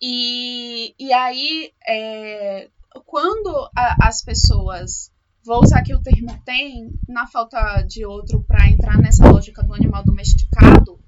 [0.00, 2.68] E, e aí, é,
[3.06, 5.10] quando a, as pessoas.
[5.44, 9.74] Vou usar aqui o termo tem, na falta de outro para entrar nessa lógica do
[9.74, 11.00] animal domesticado,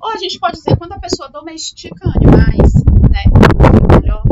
[0.00, 2.72] ou a gente pode dizer quando a pessoa domestica animais,
[3.16, 3.22] né?
[4.00, 4.22] Melhor.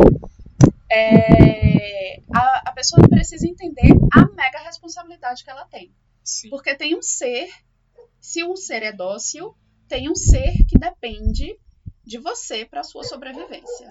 [0.90, 5.94] É, a, a pessoa precisa entender a mega responsabilidade que ela tem.
[6.22, 6.50] Sim.
[6.50, 7.48] Porque tem um ser,
[8.20, 9.56] se um ser é dócil,
[9.88, 11.58] tem um ser que depende
[12.04, 13.90] de você para sua sobrevivência.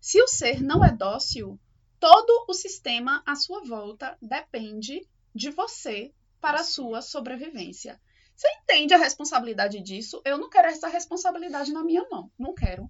[0.00, 1.58] Se o ser não é dócil,
[1.98, 8.00] todo o sistema à sua volta depende de você para a sua sobrevivência.
[8.34, 10.20] Você entende a responsabilidade disso?
[10.24, 12.30] Eu não quero essa responsabilidade na minha mão.
[12.38, 12.88] Não quero.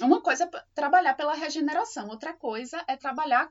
[0.00, 3.50] Uma coisa é trabalhar pela regeneração, outra coisa é trabalhar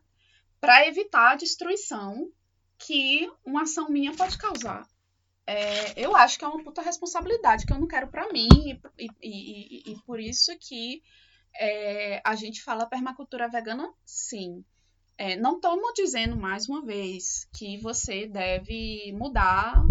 [0.60, 2.32] para evitar a destruição
[2.78, 4.88] que uma ação minha pode causar.
[5.48, 8.80] é, eu acho que é uma puta responsabilidade que eu não quero para mim e,
[8.98, 11.02] e, e, e, por isso que
[11.56, 14.64] é, a gente fala permacultura vegana, sim.
[15.18, 19.82] É, não estamos dizendo mais uma vez que você deve mudar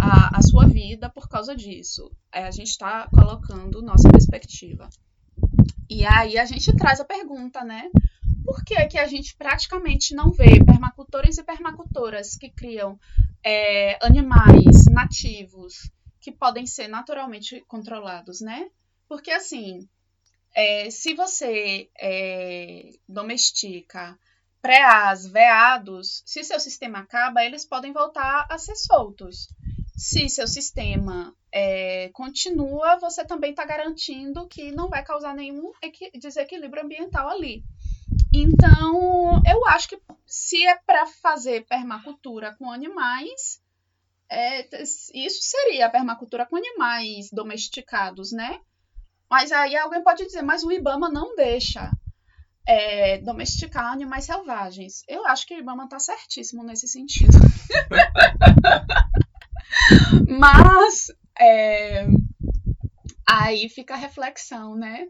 [0.00, 2.10] a, a sua vida por causa disso.
[2.32, 4.88] É, a gente está colocando nossa perspectiva.
[5.90, 7.90] E aí a gente traz a pergunta, né?
[8.44, 12.96] Por que, que a gente praticamente não vê permacultores e permacultoras que criam
[13.44, 18.70] é, animais nativos que podem ser naturalmente controlados, né?
[19.08, 19.88] Porque assim,
[20.54, 24.16] é, se você é, domestica
[24.62, 29.48] preás, veados, se seu sistema acaba, eles podem voltar a ser soltos.
[30.00, 35.72] Se seu sistema é, continua, você também está garantindo que não vai causar nenhum
[36.18, 37.62] desequilíbrio ambiental ali.
[38.32, 43.60] Então, eu acho que se é para fazer permacultura com animais,
[44.30, 48.58] é, isso seria a permacultura com animais domesticados, né?
[49.28, 51.92] Mas aí alguém pode dizer, mas o IBAMA não deixa
[52.66, 55.02] é, domesticar animais selvagens.
[55.06, 57.36] Eu acho que o IBAMA está certíssimo nesse sentido.
[60.38, 62.06] mas é,
[63.26, 65.08] aí fica a reflexão, né?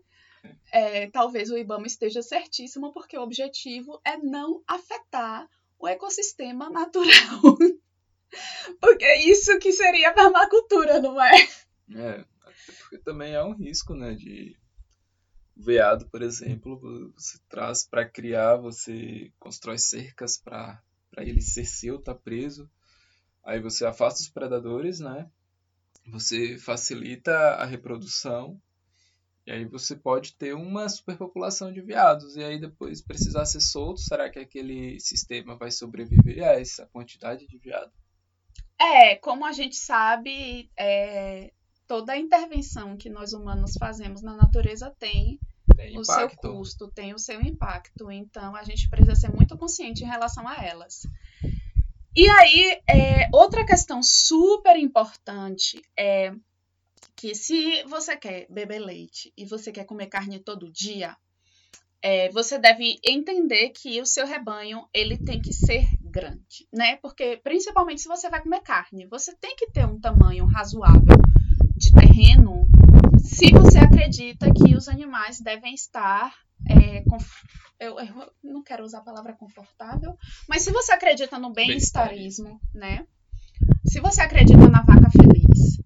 [0.72, 7.40] é, talvez o IBAMA esteja certíssimo, porque o objetivo é não afetar o ecossistema natural.
[8.80, 11.48] porque isso que seria permacultura, não é?
[11.94, 12.24] É,
[12.78, 14.56] porque também é um risco, né, de
[15.56, 20.80] veado, por exemplo, você traz para criar, você constrói cercas para
[21.18, 22.70] ele ser seu, tá preso.
[23.44, 25.28] Aí você afasta os predadores, né?
[26.08, 28.60] Você facilita a reprodução
[29.46, 32.36] e aí você pode ter uma superpopulação de veados.
[32.36, 37.46] E aí depois precisar ser solto, será que aquele sistema vai sobreviver a essa quantidade
[37.46, 37.92] de veado?
[38.78, 41.52] É, como a gente sabe, é,
[41.86, 45.38] toda intervenção que nós humanos fazemos na natureza tem,
[45.76, 48.10] tem o seu custo, tem o seu impacto.
[48.10, 51.02] Então a gente precisa ser muito consciente em relação a elas.
[52.14, 56.32] E aí, é, outra questão super importante é
[57.14, 61.16] que se você quer beber leite e você quer comer carne todo dia,
[62.02, 66.96] é, você deve entender que o seu rebanho ele tem que ser grande, né?
[66.96, 71.16] Porque principalmente se você vai comer carne, você tem que ter um tamanho razoável
[71.76, 72.66] de terreno.
[73.18, 76.34] Se você acredita que os animais devem estar
[76.68, 77.04] é,
[77.78, 80.16] eu, eu, não quero usar a palavra confortável,
[80.48, 83.06] mas se você acredita no bem-estarismo, né?
[83.86, 85.80] Se você acredita na vaca feliz,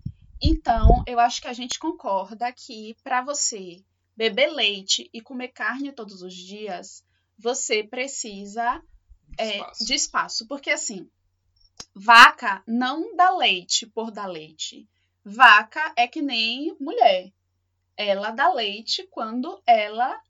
[0.46, 3.82] então, eu acho que a gente concorda que para você
[4.14, 7.02] beber leite e comer carne todos os dias,
[7.38, 8.82] você precisa
[9.38, 10.46] é, de espaço.
[10.46, 11.08] Porque assim,
[11.94, 14.86] vaca não dá leite por dar leite.
[15.24, 17.32] Vaca é que nem mulher.
[17.96, 20.20] Ela dá leite quando ela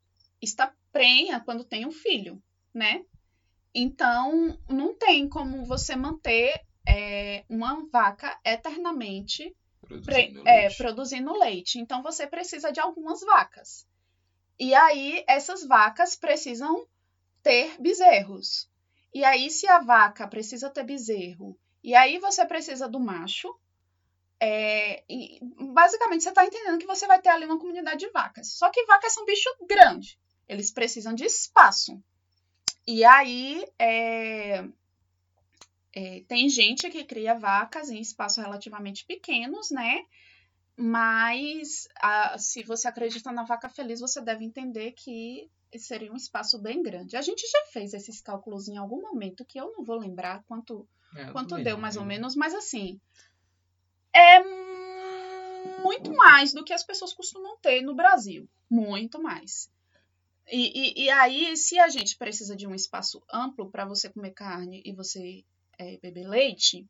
[0.45, 2.41] está prenha, quando tem um filho,
[2.73, 3.03] né?
[3.73, 9.53] Então, não tem como você manter é, uma vaca eternamente
[9.87, 10.77] Produzindo, é, leite.
[10.77, 11.79] produzindo leite.
[11.79, 13.87] Então você precisa de algumas vacas.
[14.57, 16.87] E aí essas vacas precisam
[17.43, 18.69] ter bezerros.
[19.13, 23.47] E aí, se a vaca precisa ter bezerro, e aí você precisa do macho,
[24.41, 25.03] é,
[25.73, 28.51] basicamente você está entendendo que você vai ter ali uma comunidade de vacas.
[28.57, 30.19] Só que vacas são bicho grande.
[30.47, 32.01] Eles precisam de espaço.
[32.87, 34.67] E aí, é,
[35.93, 40.05] é, tem gente que cria vacas em espaços relativamente pequenos, né?
[40.77, 46.59] Mas a, se você acredita na vaca feliz, você deve entender que seria um espaço
[46.59, 47.17] bem grande.
[47.17, 50.87] A gente já fez esses cálculos em algum momento, que eu não vou lembrar quanto,
[51.15, 52.99] é, quanto deu mais ou menos, mas assim,
[54.13, 54.43] é
[55.81, 58.47] muito mais do que as pessoas costumam ter no Brasil.
[58.69, 59.69] Muito mais.
[60.51, 64.31] E, e, e aí, se a gente precisa de um espaço amplo para você comer
[64.31, 65.43] carne e você
[65.77, 66.87] é, beber leite,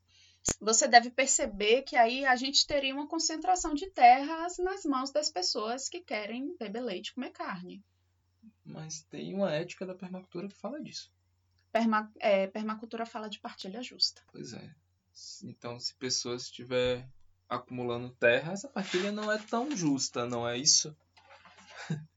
[0.60, 5.30] você deve perceber que aí a gente teria uma concentração de terras nas mãos das
[5.30, 7.84] pessoas que querem beber leite e comer carne.
[8.64, 11.12] Mas tem uma ética da permacultura que fala disso.
[11.72, 14.22] Perma, é, permacultura fala de partilha justa.
[14.32, 14.76] Pois é.
[15.44, 17.08] Então, se pessoas estiver
[17.50, 20.96] acumulando terra, essa partilha não é tão justa, não é isso?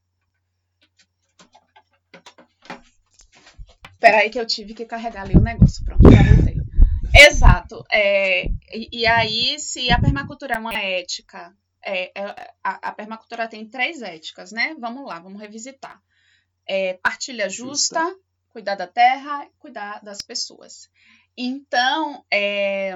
[3.99, 5.83] Peraí que eu tive que carregar ali o negócio.
[5.83, 6.57] Pronto, já voltei.
[7.13, 7.83] Exato.
[7.91, 13.47] É, e, e, aí, se a permacultura é uma ética, é, é, a, a, permacultura
[13.47, 14.75] tem três éticas, né?
[14.79, 16.01] Vamos lá, vamos revisitar.
[16.65, 18.19] É, partilha justa, justa,
[18.49, 20.89] cuidar da terra, cuidar das pessoas.
[21.35, 22.95] Então, é,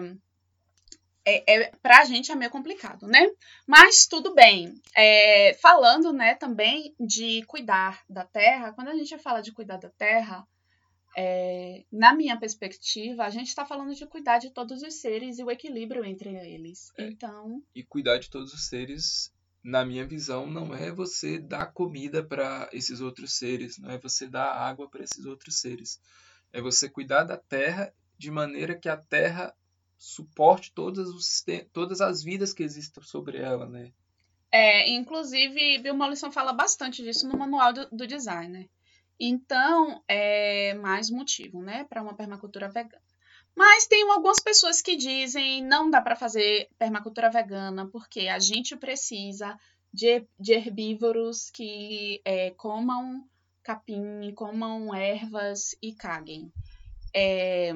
[1.25, 3.25] é, é, pra gente é meio complicado, né?
[3.65, 4.75] Mas tudo bem.
[4.95, 9.89] É, falando, né, também de cuidar da terra, quando a gente fala de cuidar da
[9.89, 10.45] terra,
[11.15, 15.43] é, na minha perspectiva, a gente está falando de cuidar de todos os seres e
[15.43, 16.91] o equilíbrio entre eles.
[16.97, 17.07] É.
[17.07, 17.61] Então.
[17.75, 19.33] E cuidar de todos os seres,
[19.63, 24.27] na minha visão, não é você dar comida para esses outros seres, não é você
[24.27, 25.99] dar água para esses outros seres.
[26.51, 29.55] É você cuidar da terra de maneira que a terra
[29.97, 33.91] suporte todas, os, todas as vidas que existem sobre ela, né?
[34.51, 38.69] É, inclusive, Bill Mollison fala bastante disso no manual do, do designer.
[39.19, 43.01] Então, é mais motivo, né, para uma permacultura vegana.
[43.55, 48.75] Mas tem algumas pessoas que dizem não dá para fazer permacultura vegana porque a gente
[48.75, 49.57] precisa
[49.93, 53.27] de, de herbívoros que é, comam
[53.61, 56.51] capim, comam ervas e caguem.
[57.15, 57.73] É,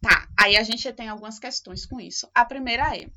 [0.00, 2.30] Tá, aí a gente tem algumas questões com isso.
[2.34, 3.10] A primeira é,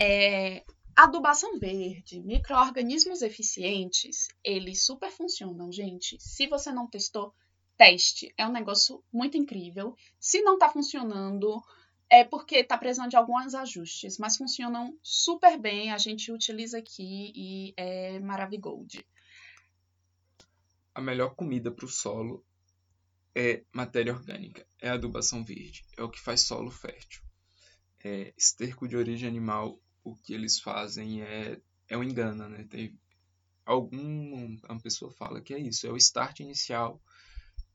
[0.00, 0.64] é
[0.98, 6.16] adubação verde, micro-organismos eficientes, eles super funcionam, gente.
[6.18, 7.32] Se você não testou,
[7.76, 8.34] teste.
[8.36, 9.94] É um negócio muito incrível.
[10.18, 11.62] Se não tá funcionando,
[12.10, 15.92] é porque tá precisando de alguns ajustes, mas funcionam super bem.
[15.92, 19.06] A gente utiliza aqui e é maravigold.
[20.92, 22.44] A melhor comida para o solo
[23.36, 27.22] é matéria orgânica, é adubação verde, é o que faz solo fértil.
[28.02, 29.80] É, esterco de origem animal,
[30.10, 32.64] o que eles fazem é, é um engano, né?
[32.68, 32.98] Tem
[33.64, 37.00] algum, uma pessoa fala que é isso, é o start inicial.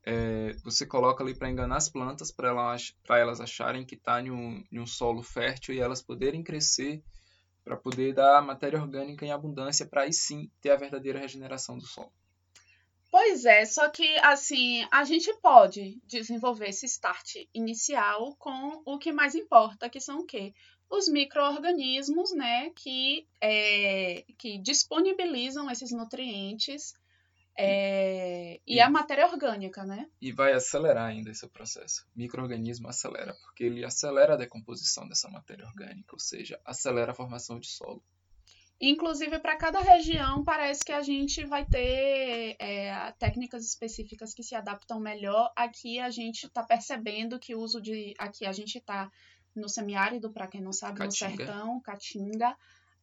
[0.06, 4.30] É, você coloca ali para enganar as plantas, para elas, elas acharem que está em,
[4.30, 7.02] um, em um solo fértil e elas poderem crescer
[7.64, 11.86] para poder dar matéria orgânica em abundância, para aí sim ter a verdadeira regeneração do
[11.86, 12.12] solo.
[13.10, 19.12] Pois é, só que assim, a gente pode desenvolver esse start inicial com o que
[19.12, 20.52] mais importa, que são o quê?
[20.96, 26.94] Os micro-organismos, né, que, é, que disponibilizam esses nutrientes
[27.56, 30.08] é, e, e, a matéria orgânica, né?
[30.20, 32.06] E vai acelerar ainda esse processo.
[32.14, 37.14] O microorganismo acelera, porque ele acelera a decomposição dessa matéria orgânica, ou seja, acelera a
[37.14, 38.02] formação de solo.
[38.80, 44.56] Inclusive, para cada região, parece que a gente vai ter é, técnicas específicas que se
[44.56, 45.52] adaptam melhor.
[45.54, 48.14] Aqui a gente está percebendo que o uso de.
[48.18, 49.10] Aqui a gente está
[49.54, 51.30] no semiárido, para quem não sabe, Caatinga.
[51.30, 52.56] no sertão, Caatinga.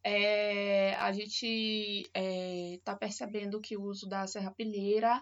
[0.04, 5.22] É, a gente está é, tá percebendo que o uso da serrapilheira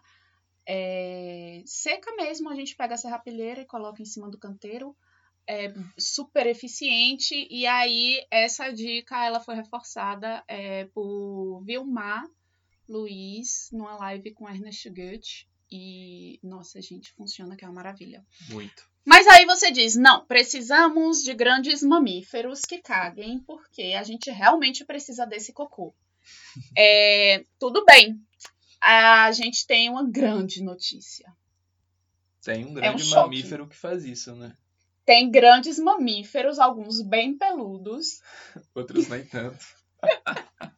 [0.65, 4.95] é, seca mesmo, a gente pega a serrapilheira e coloca em cima do canteiro
[5.47, 12.23] é, super eficiente e aí essa dica ela foi reforçada é, por Vilmar
[12.87, 18.88] Luiz numa live com Ernest Goethe e nossa gente funciona que é uma maravilha muito
[19.05, 24.85] mas aí você diz não precisamos de grandes mamíferos que caguem porque a gente realmente
[24.85, 25.93] precisa desse cocô
[26.77, 28.19] é, tudo bem
[28.81, 31.31] a gente tem uma grande notícia
[32.43, 34.55] tem um grande é um mamífero que faz isso né
[35.09, 38.21] tem grandes mamíferos, alguns bem peludos.
[38.75, 39.65] Outros nem tanto.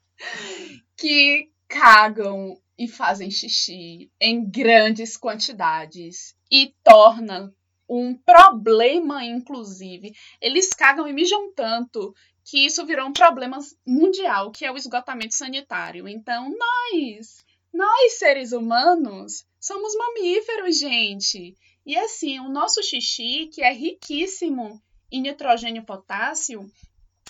[0.95, 7.53] que cagam e fazem xixi em grandes quantidades e tornam
[7.91, 10.13] um problema, inclusive.
[10.39, 15.35] Eles cagam e mijam tanto que isso virou um problema mundial, que é o esgotamento
[15.35, 16.07] sanitário.
[16.07, 21.55] Então, nós, nós seres humanos, somos mamíferos, gente.
[21.85, 24.81] E assim, o nosso xixi, que é riquíssimo
[25.11, 26.65] em nitrogênio e potássio,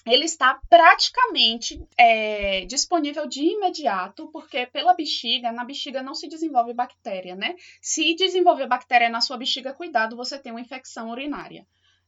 [0.05, 6.73] ele está praticamente é, disponível de imediato, porque pela bexiga, na bexiga não se desenvolve
[6.73, 7.55] bactéria, né?
[7.81, 11.67] Se desenvolver bactéria na sua bexiga, cuidado, você tem uma infecção urinária.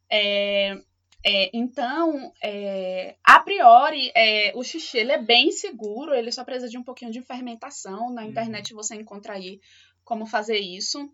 [0.10, 0.82] É,
[1.26, 6.70] é, então, é, a priori, é, o xixi ele é bem seguro, ele só precisa
[6.70, 8.12] de um pouquinho de fermentação.
[8.12, 8.30] Na uhum.
[8.30, 9.62] internet você encontra aí
[10.04, 11.10] como fazer isso.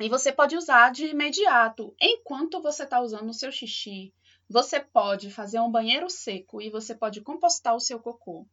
[0.00, 1.94] E você pode usar de imediato.
[2.00, 4.12] Enquanto você está usando o seu xixi,
[4.48, 8.46] você pode fazer um banheiro seco e você pode compostar o seu cocô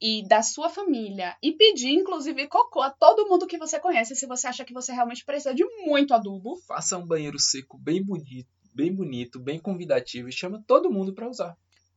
[0.00, 4.26] e da sua família e pedir, inclusive, cocô a todo mundo que você conhece se
[4.26, 6.56] você acha que você realmente precisa de muito adubo.
[6.66, 11.28] Faça um banheiro seco bem bonito, bem bonito, bem convidativo e chama todo mundo para
[11.28, 11.56] usar.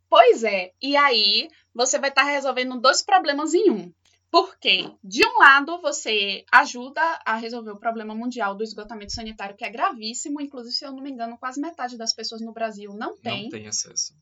[0.09, 3.93] Pois é, e aí você vai estar tá resolvendo dois problemas em um.
[4.29, 9.63] Porque, de um lado, você ajuda a resolver o problema mundial do esgotamento sanitário, que
[9.63, 10.41] é gravíssimo.
[10.41, 13.43] Inclusive, se eu não me engano, quase metade das pessoas no Brasil não tem.
[13.43, 14.13] Não tem acesso.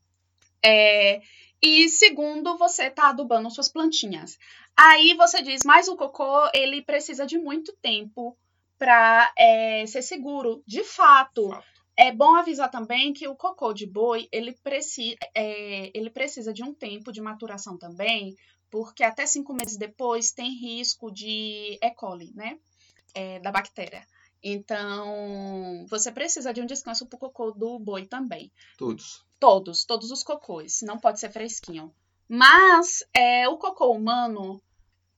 [0.63, 1.21] É,
[1.61, 4.37] e segundo, você está adubando suas plantinhas.
[4.77, 8.37] Aí você diz, mas o cocô, ele precisa de muito tempo
[8.77, 10.63] para é, ser seguro.
[10.67, 11.49] De fato.
[11.49, 11.75] fato.
[11.97, 16.61] É bom avisar também que o cocô de boi, ele, preci é, ele precisa de
[16.61, 18.35] um tempo de maturação também,
[18.69, 21.91] porque até cinco meses depois tem risco de E.
[21.91, 22.57] coli, né?
[23.13, 24.05] É, da bactéria.
[24.47, 28.51] Então, você precisa de um descanso para o cocô do boi também.
[28.77, 29.25] Todos.
[29.39, 30.81] Todos, todos os cocôs.
[30.83, 31.91] Não pode ser fresquinho.
[32.27, 34.61] Mas é, o cocô humano,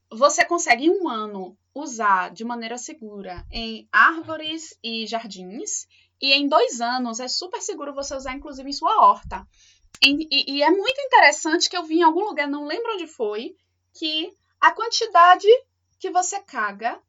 [0.10, 5.88] você consegue em um ano usar de maneira segura em árvores e jardins.
[6.22, 9.45] E em dois anos é super seguro você usar, inclusive, em sua horta.
[10.02, 13.08] E, e, e é muito interessante que eu vi em algum lugar, não lembro onde
[13.08, 13.56] foi,
[13.94, 14.32] que
[14.62, 15.48] a quantidade
[16.00, 17.00] que você caga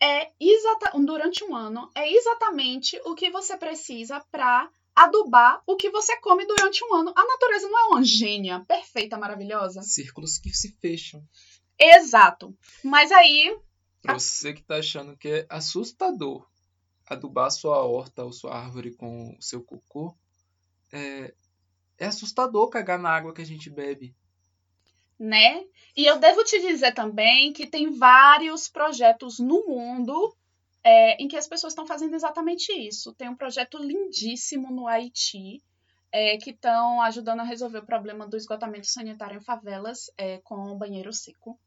[0.00, 5.90] é exata, durante um ano é exatamente o que você precisa para adubar o que
[5.90, 7.12] você come durante um ano.
[7.16, 9.82] A natureza não é uma gênia perfeita, maravilhosa.
[9.82, 11.26] Círculos que se fecham.
[11.78, 12.56] Exato.
[12.82, 13.58] Mas aí.
[14.00, 16.46] Pra você que tá achando que é assustador
[17.06, 20.14] adubar sua horta ou sua árvore com o seu cocô,
[20.92, 21.34] é,
[21.98, 24.14] é assustador cagar na água que a gente bebe
[25.18, 25.64] né?
[25.96, 30.34] E eu devo te dizer também que tem vários projetos no mundo
[30.82, 33.14] é, em que as pessoas estão fazendo exatamente isso.
[33.14, 35.62] Tem um projeto lindíssimo no Haiti
[36.12, 40.76] é, que estão ajudando a resolver o problema do esgotamento sanitário em favelas é, com
[40.76, 41.58] banheiro seco.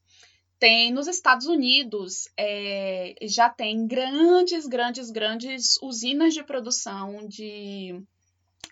[0.60, 8.02] Tem nos Estados Unidos, é, já tem grandes, grandes, grandes usinas de produção de,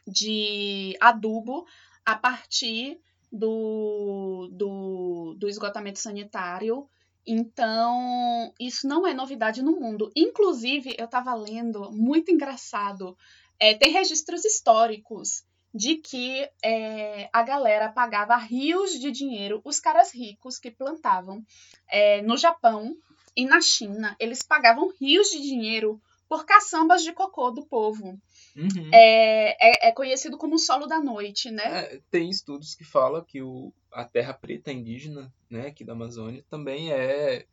[0.08, 1.66] de adubo
[2.06, 3.00] a partir
[3.32, 6.88] do, do, do esgotamento sanitário.
[7.28, 10.12] Então, isso não é novidade no mundo.
[10.16, 13.18] Inclusive, eu estava lendo, muito engraçado,
[13.60, 15.44] é, tem registros históricos
[15.74, 21.44] de que é, a galera pagava rios de dinheiro, os caras ricos que plantavam
[21.90, 22.96] é, no Japão
[23.36, 28.18] e na China, eles pagavam rios de dinheiro por caçambas de cocô do povo.
[28.56, 28.90] Uhum.
[28.94, 31.64] É, é, é, conhecido como o solo da noite, né?
[31.66, 36.44] É, tem estudos que falam que o, a terra preta indígena, né, aqui da Amazônia,
[36.50, 37.46] também é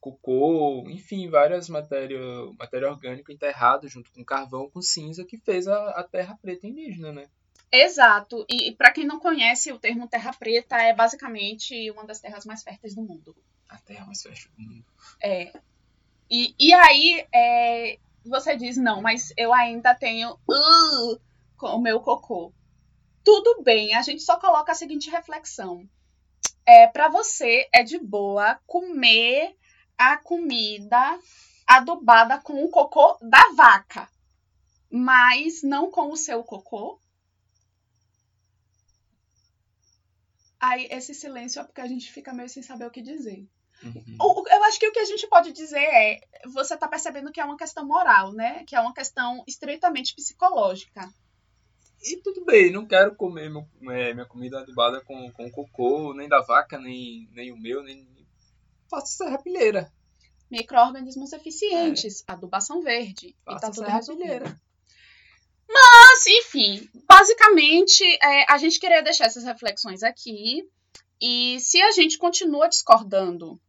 [0.00, 2.18] cocô, enfim, várias matéria,
[2.58, 7.12] matéria orgânica enterrado junto com carvão, com cinza, que fez a, a terra preta indígena,
[7.12, 7.28] né?
[7.70, 8.44] Exato.
[8.48, 12.44] E, e para quem não conhece, o termo terra preta é basicamente uma das terras
[12.44, 13.36] mais férteis do mundo.
[13.68, 14.84] A terra mais fértil do mundo.
[15.22, 15.52] É.
[16.28, 21.20] E, e aí, é, você diz, não, mas eu ainda tenho uh,
[21.62, 22.52] o meu cocô.
[23.24, 25.88] Tudo bem, a gente só coloca a seguinte reflexão.
[26.66, 29.56] É, para você é de boa comer
[29.96, 31.18] a comida
[31.66, 34.08] adubada com o cocô da vaca,
[34.90, 37.00] mas não com o seu cocô?
[40.58, 43.48] Aí esse silêncio é porque a gente fica meio sem saber o que dizer.
[43.82, 44.44] Uhum.
[44.50, 46.20] Eu acho que o que a gente pode dizer é:
[46.52, 48.64] você está percebendo que é uma questão moral, né?
[48.64, 51.08] Que é uma questão estritamente psicológica.
[52.02, 56.28] E tudo bem, não quero comer meu, é, minha comida adubada com, com cocô, nem
[56.28, 58.08] da vaca, nem, nem o meu, nem.
[58.88, 59.92] Faço serrapilheira.
[60.50, 62.32] Micro-organismos eficientes, é.
[62.32, 63.36] adubação verde.
[63.44, 64.60] Faço e tá tudo resolvido.
[65.68, 70.68] Mas, enfim, basicamente, é, a gente queria deixar essas reflexões aqui.
[71.20, 73.60] E se a gente continua discordando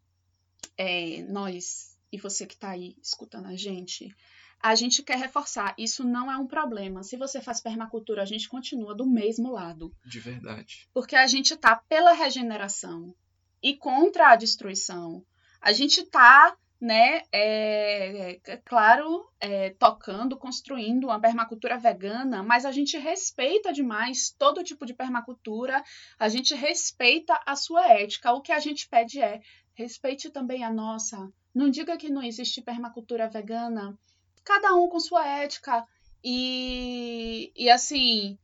[0.78, 4.14] é, nós e você que está aí escutando a gente,
[4.62, 7.04] a gente quer reforçar, isso não é um problema.
[7.04, 9.96] Se você faz permacultura, a gente continua do mesmo lado.
[10.06, 10.88] De verdade.
[10.94, 13.16] Porque a gente tá pela regeneração
[13.64, 15.26] e contra a destruição.
[15.62, 22.72] A gente tá né, é, é, claro, é, tocando, construindo uma permacultura vegana, mas a
[22.72, 25.84] gente respeita demais todo tipo de permacultura,
[26.18, 28.34] a gente respeita a sua ética.
[28.34, 29.42] O que a gente pede é
[29.82, 31.32] respeite também a nossa.
[31.54, 33.98] Não diga que não existe permacultura vegana.
[34.44, 35.86] Cada um com sua ética.
[36.24, 38.38] E, e assim,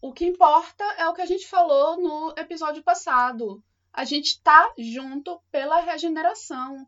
[0.00, 3.62] o que importa é o que a gente falou no episódio passado.
[3.92, 6.86] A gente tá junto pela regeneração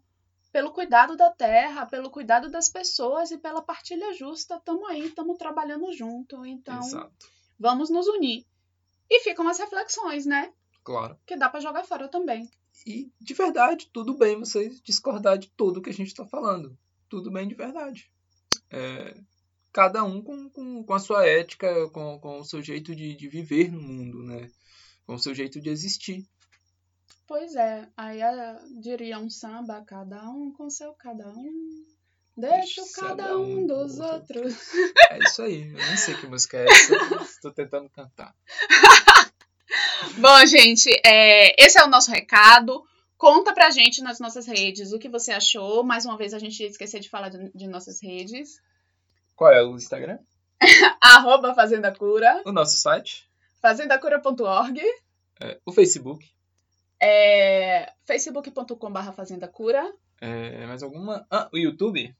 [0.52, 4.56] pelo cuidado da terra, pelo cuidado das pessoas e pela partilha justa.
[4.56, 6.44] Estamos aí, estamos trabalhando junto.
[6.44, 7.28] Então, Exato.
[7.58, 8.44] vamos nos unir.
[9.08, 10.52] E ficam as reflexões, né?
[10.82, 11.18] Claro.
[11.26, 12.50] Que dá para jogar fora também.
[12.86, 16.76] E, de verdade, tudo bem você discordar de tudo que a gente está falando.
[17.08, 18.10] Tudo bem de verdade.
[18.70, 19.14] É,
[19.72, 23.28] cada um com, com, com, a sua ética, com, com o seu jeito de, de
[23.28, 24.50] viver no mundo, né?
[25.06, 26.26] Com o seu jeito de existir.
[27.26, 31.84] Pois é, aí a, diria um samba, cada um com seu cada um.
[32.36, 34.54] Deixa o cada um dos outros.
[35.10, 38.34] É isso aí, eu nem sei que música é essa, estou tentando cantar.
[40.18, 42.84] Bom, gente, é, esse é o nosso recado.
[43.16, 45.82] Conta pra gente nas nossas redes o que você achou.
[45.84, 48.60] Mais uma vez, a gente ia esquecer de falar de, de nossas redes.
[49.36, 50.18] Qual é o Instagram?
[51.00, 53.28] arroba Fazenda Cura, O nosso site,
[53.62, 54.80] fazendacura.org,
[55.40, 56.26] é, o Facebook.
[57.00, 59.90] é, facebook.com.br Fazenda Cura.
[60.20, 61.26] É, mais alguma?
[61.30, 62.14] Ah, o YouTube?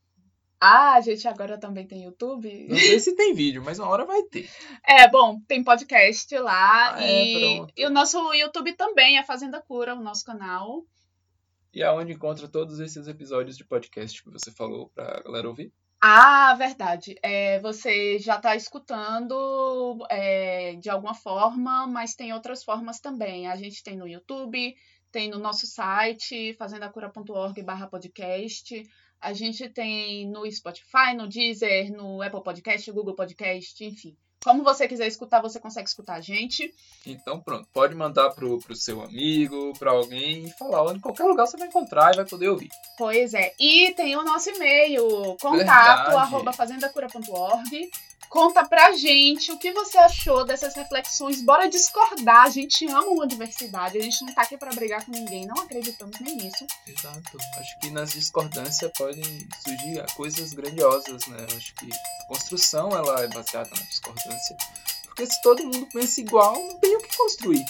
[0.61, 2.67] Ah, a gente agora também tem YouTube.
[2.69, 4.51] Não sei se tem vídeo, mas uma hora vai ter.
[4.87, 6.97] É, bom, tem podcast lá.
[6.97, 7.73] Ah, é, e, pronto.
[7.75, 10.85] e o nosso YouTube também é Fazenda Cura, o nosso canal.
[11.73, 15.73] E aonde encontra todos esses episódios de podcast que você falou pra galera ouvir?
[16.03, 17.15] Ah, verdade.
[17.23, 23.47] É, você já está escutando é, de alguma forma, mas tem outras formas também.
[23.47, 24.75] A gente tem no YouTube,
[25.11, 28.83] tem no nosso site, fazendacura.org barra podcast.
[29.21, 34.17] A gente tem no Spotify, no Deezer, no Apple Podcast, Google Podcast, enfim.
[34.43, 36.73] Como você quiser escutar, você consegue escutar a gente.
[37.05, 40.95] Então pronto, pode mandar pro, pro seu amigo, pra alguém e falar.
[40.95, 42.71] Em qualquer lugar você vai encontrar e vai poder ouvir.
[42.97, 43.53] Pois é.
[43.61, 46.17] E tem o nosso e-mail, contato Verdade.
[46.17, 47.91] arroba fazendacura.org.
[48.29, 51.43] Conta pra gente o que você achou dessas reflexões.
[51.43, 52.47] Bora discordar.
[52.47, 53.99] A gente ama uma diversidade.
[53.99, 55.47] A gente não tá aqui pra brigar com ninguém.
[55.47, 56.65] Não acreditamos nem nisso.
[56.87, 57.39] Exato.
[57.59, 61.45] Acho que nas discordâncias podem surgir coisas grandiosas, né?
[61.57, 64.57] Acho que a construção ela é baseada na discordância.
[65.05, 67.65] Porque se todo mundo pensa igual, não tem o que construir.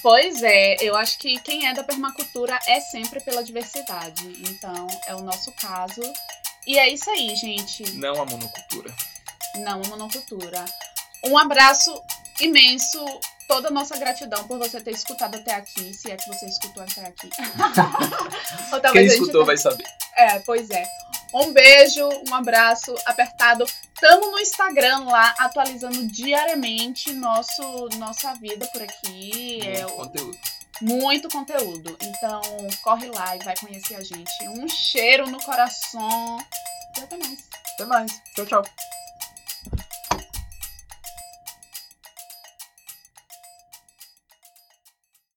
[0.00, 4.32] Pois é, eu acho que quem é da permacultura é sempre pela diversidade.
[4.48, 6.00] Então, é o nosso caso.
[6.66, 7.92] E é isso aí, gente.
[7.94, 8.94] Não a monocultura.
[9.58, 10.64] Não, a monocultura.
[11.24, 12.00] Um abraço
[12.40, 13.04] imenso.
[13.46, 16.82] Toda a nossa gratidão por você ter escutado até aqui, se é que você escutou
[16.82, 17.30] até aqui.
[18.92, 19.86] Quem escutou vai saber.
[20.14, 20.84] É, pois é.
[21.32, 23.64] Um beijo, um abraço apertado.
[24.00, 29.60] Tamo no Instagram lá, atualizando diariamente nosso, nossa vida por aqui.
[29.62, 30.38] É Muito conteúdo.
[30.80, 31.96] muito conteúdo.
[32.02, 32.40] Então,
[32.82, 34.48] corre lá e vai conhecer a gente.
[34.48, 36.38] Um cheiro no coração.
[36.98, 37.48] E até mais.
[37.74, 38.12] Até mais.
[38.34, 38.64] Tchau, tchau.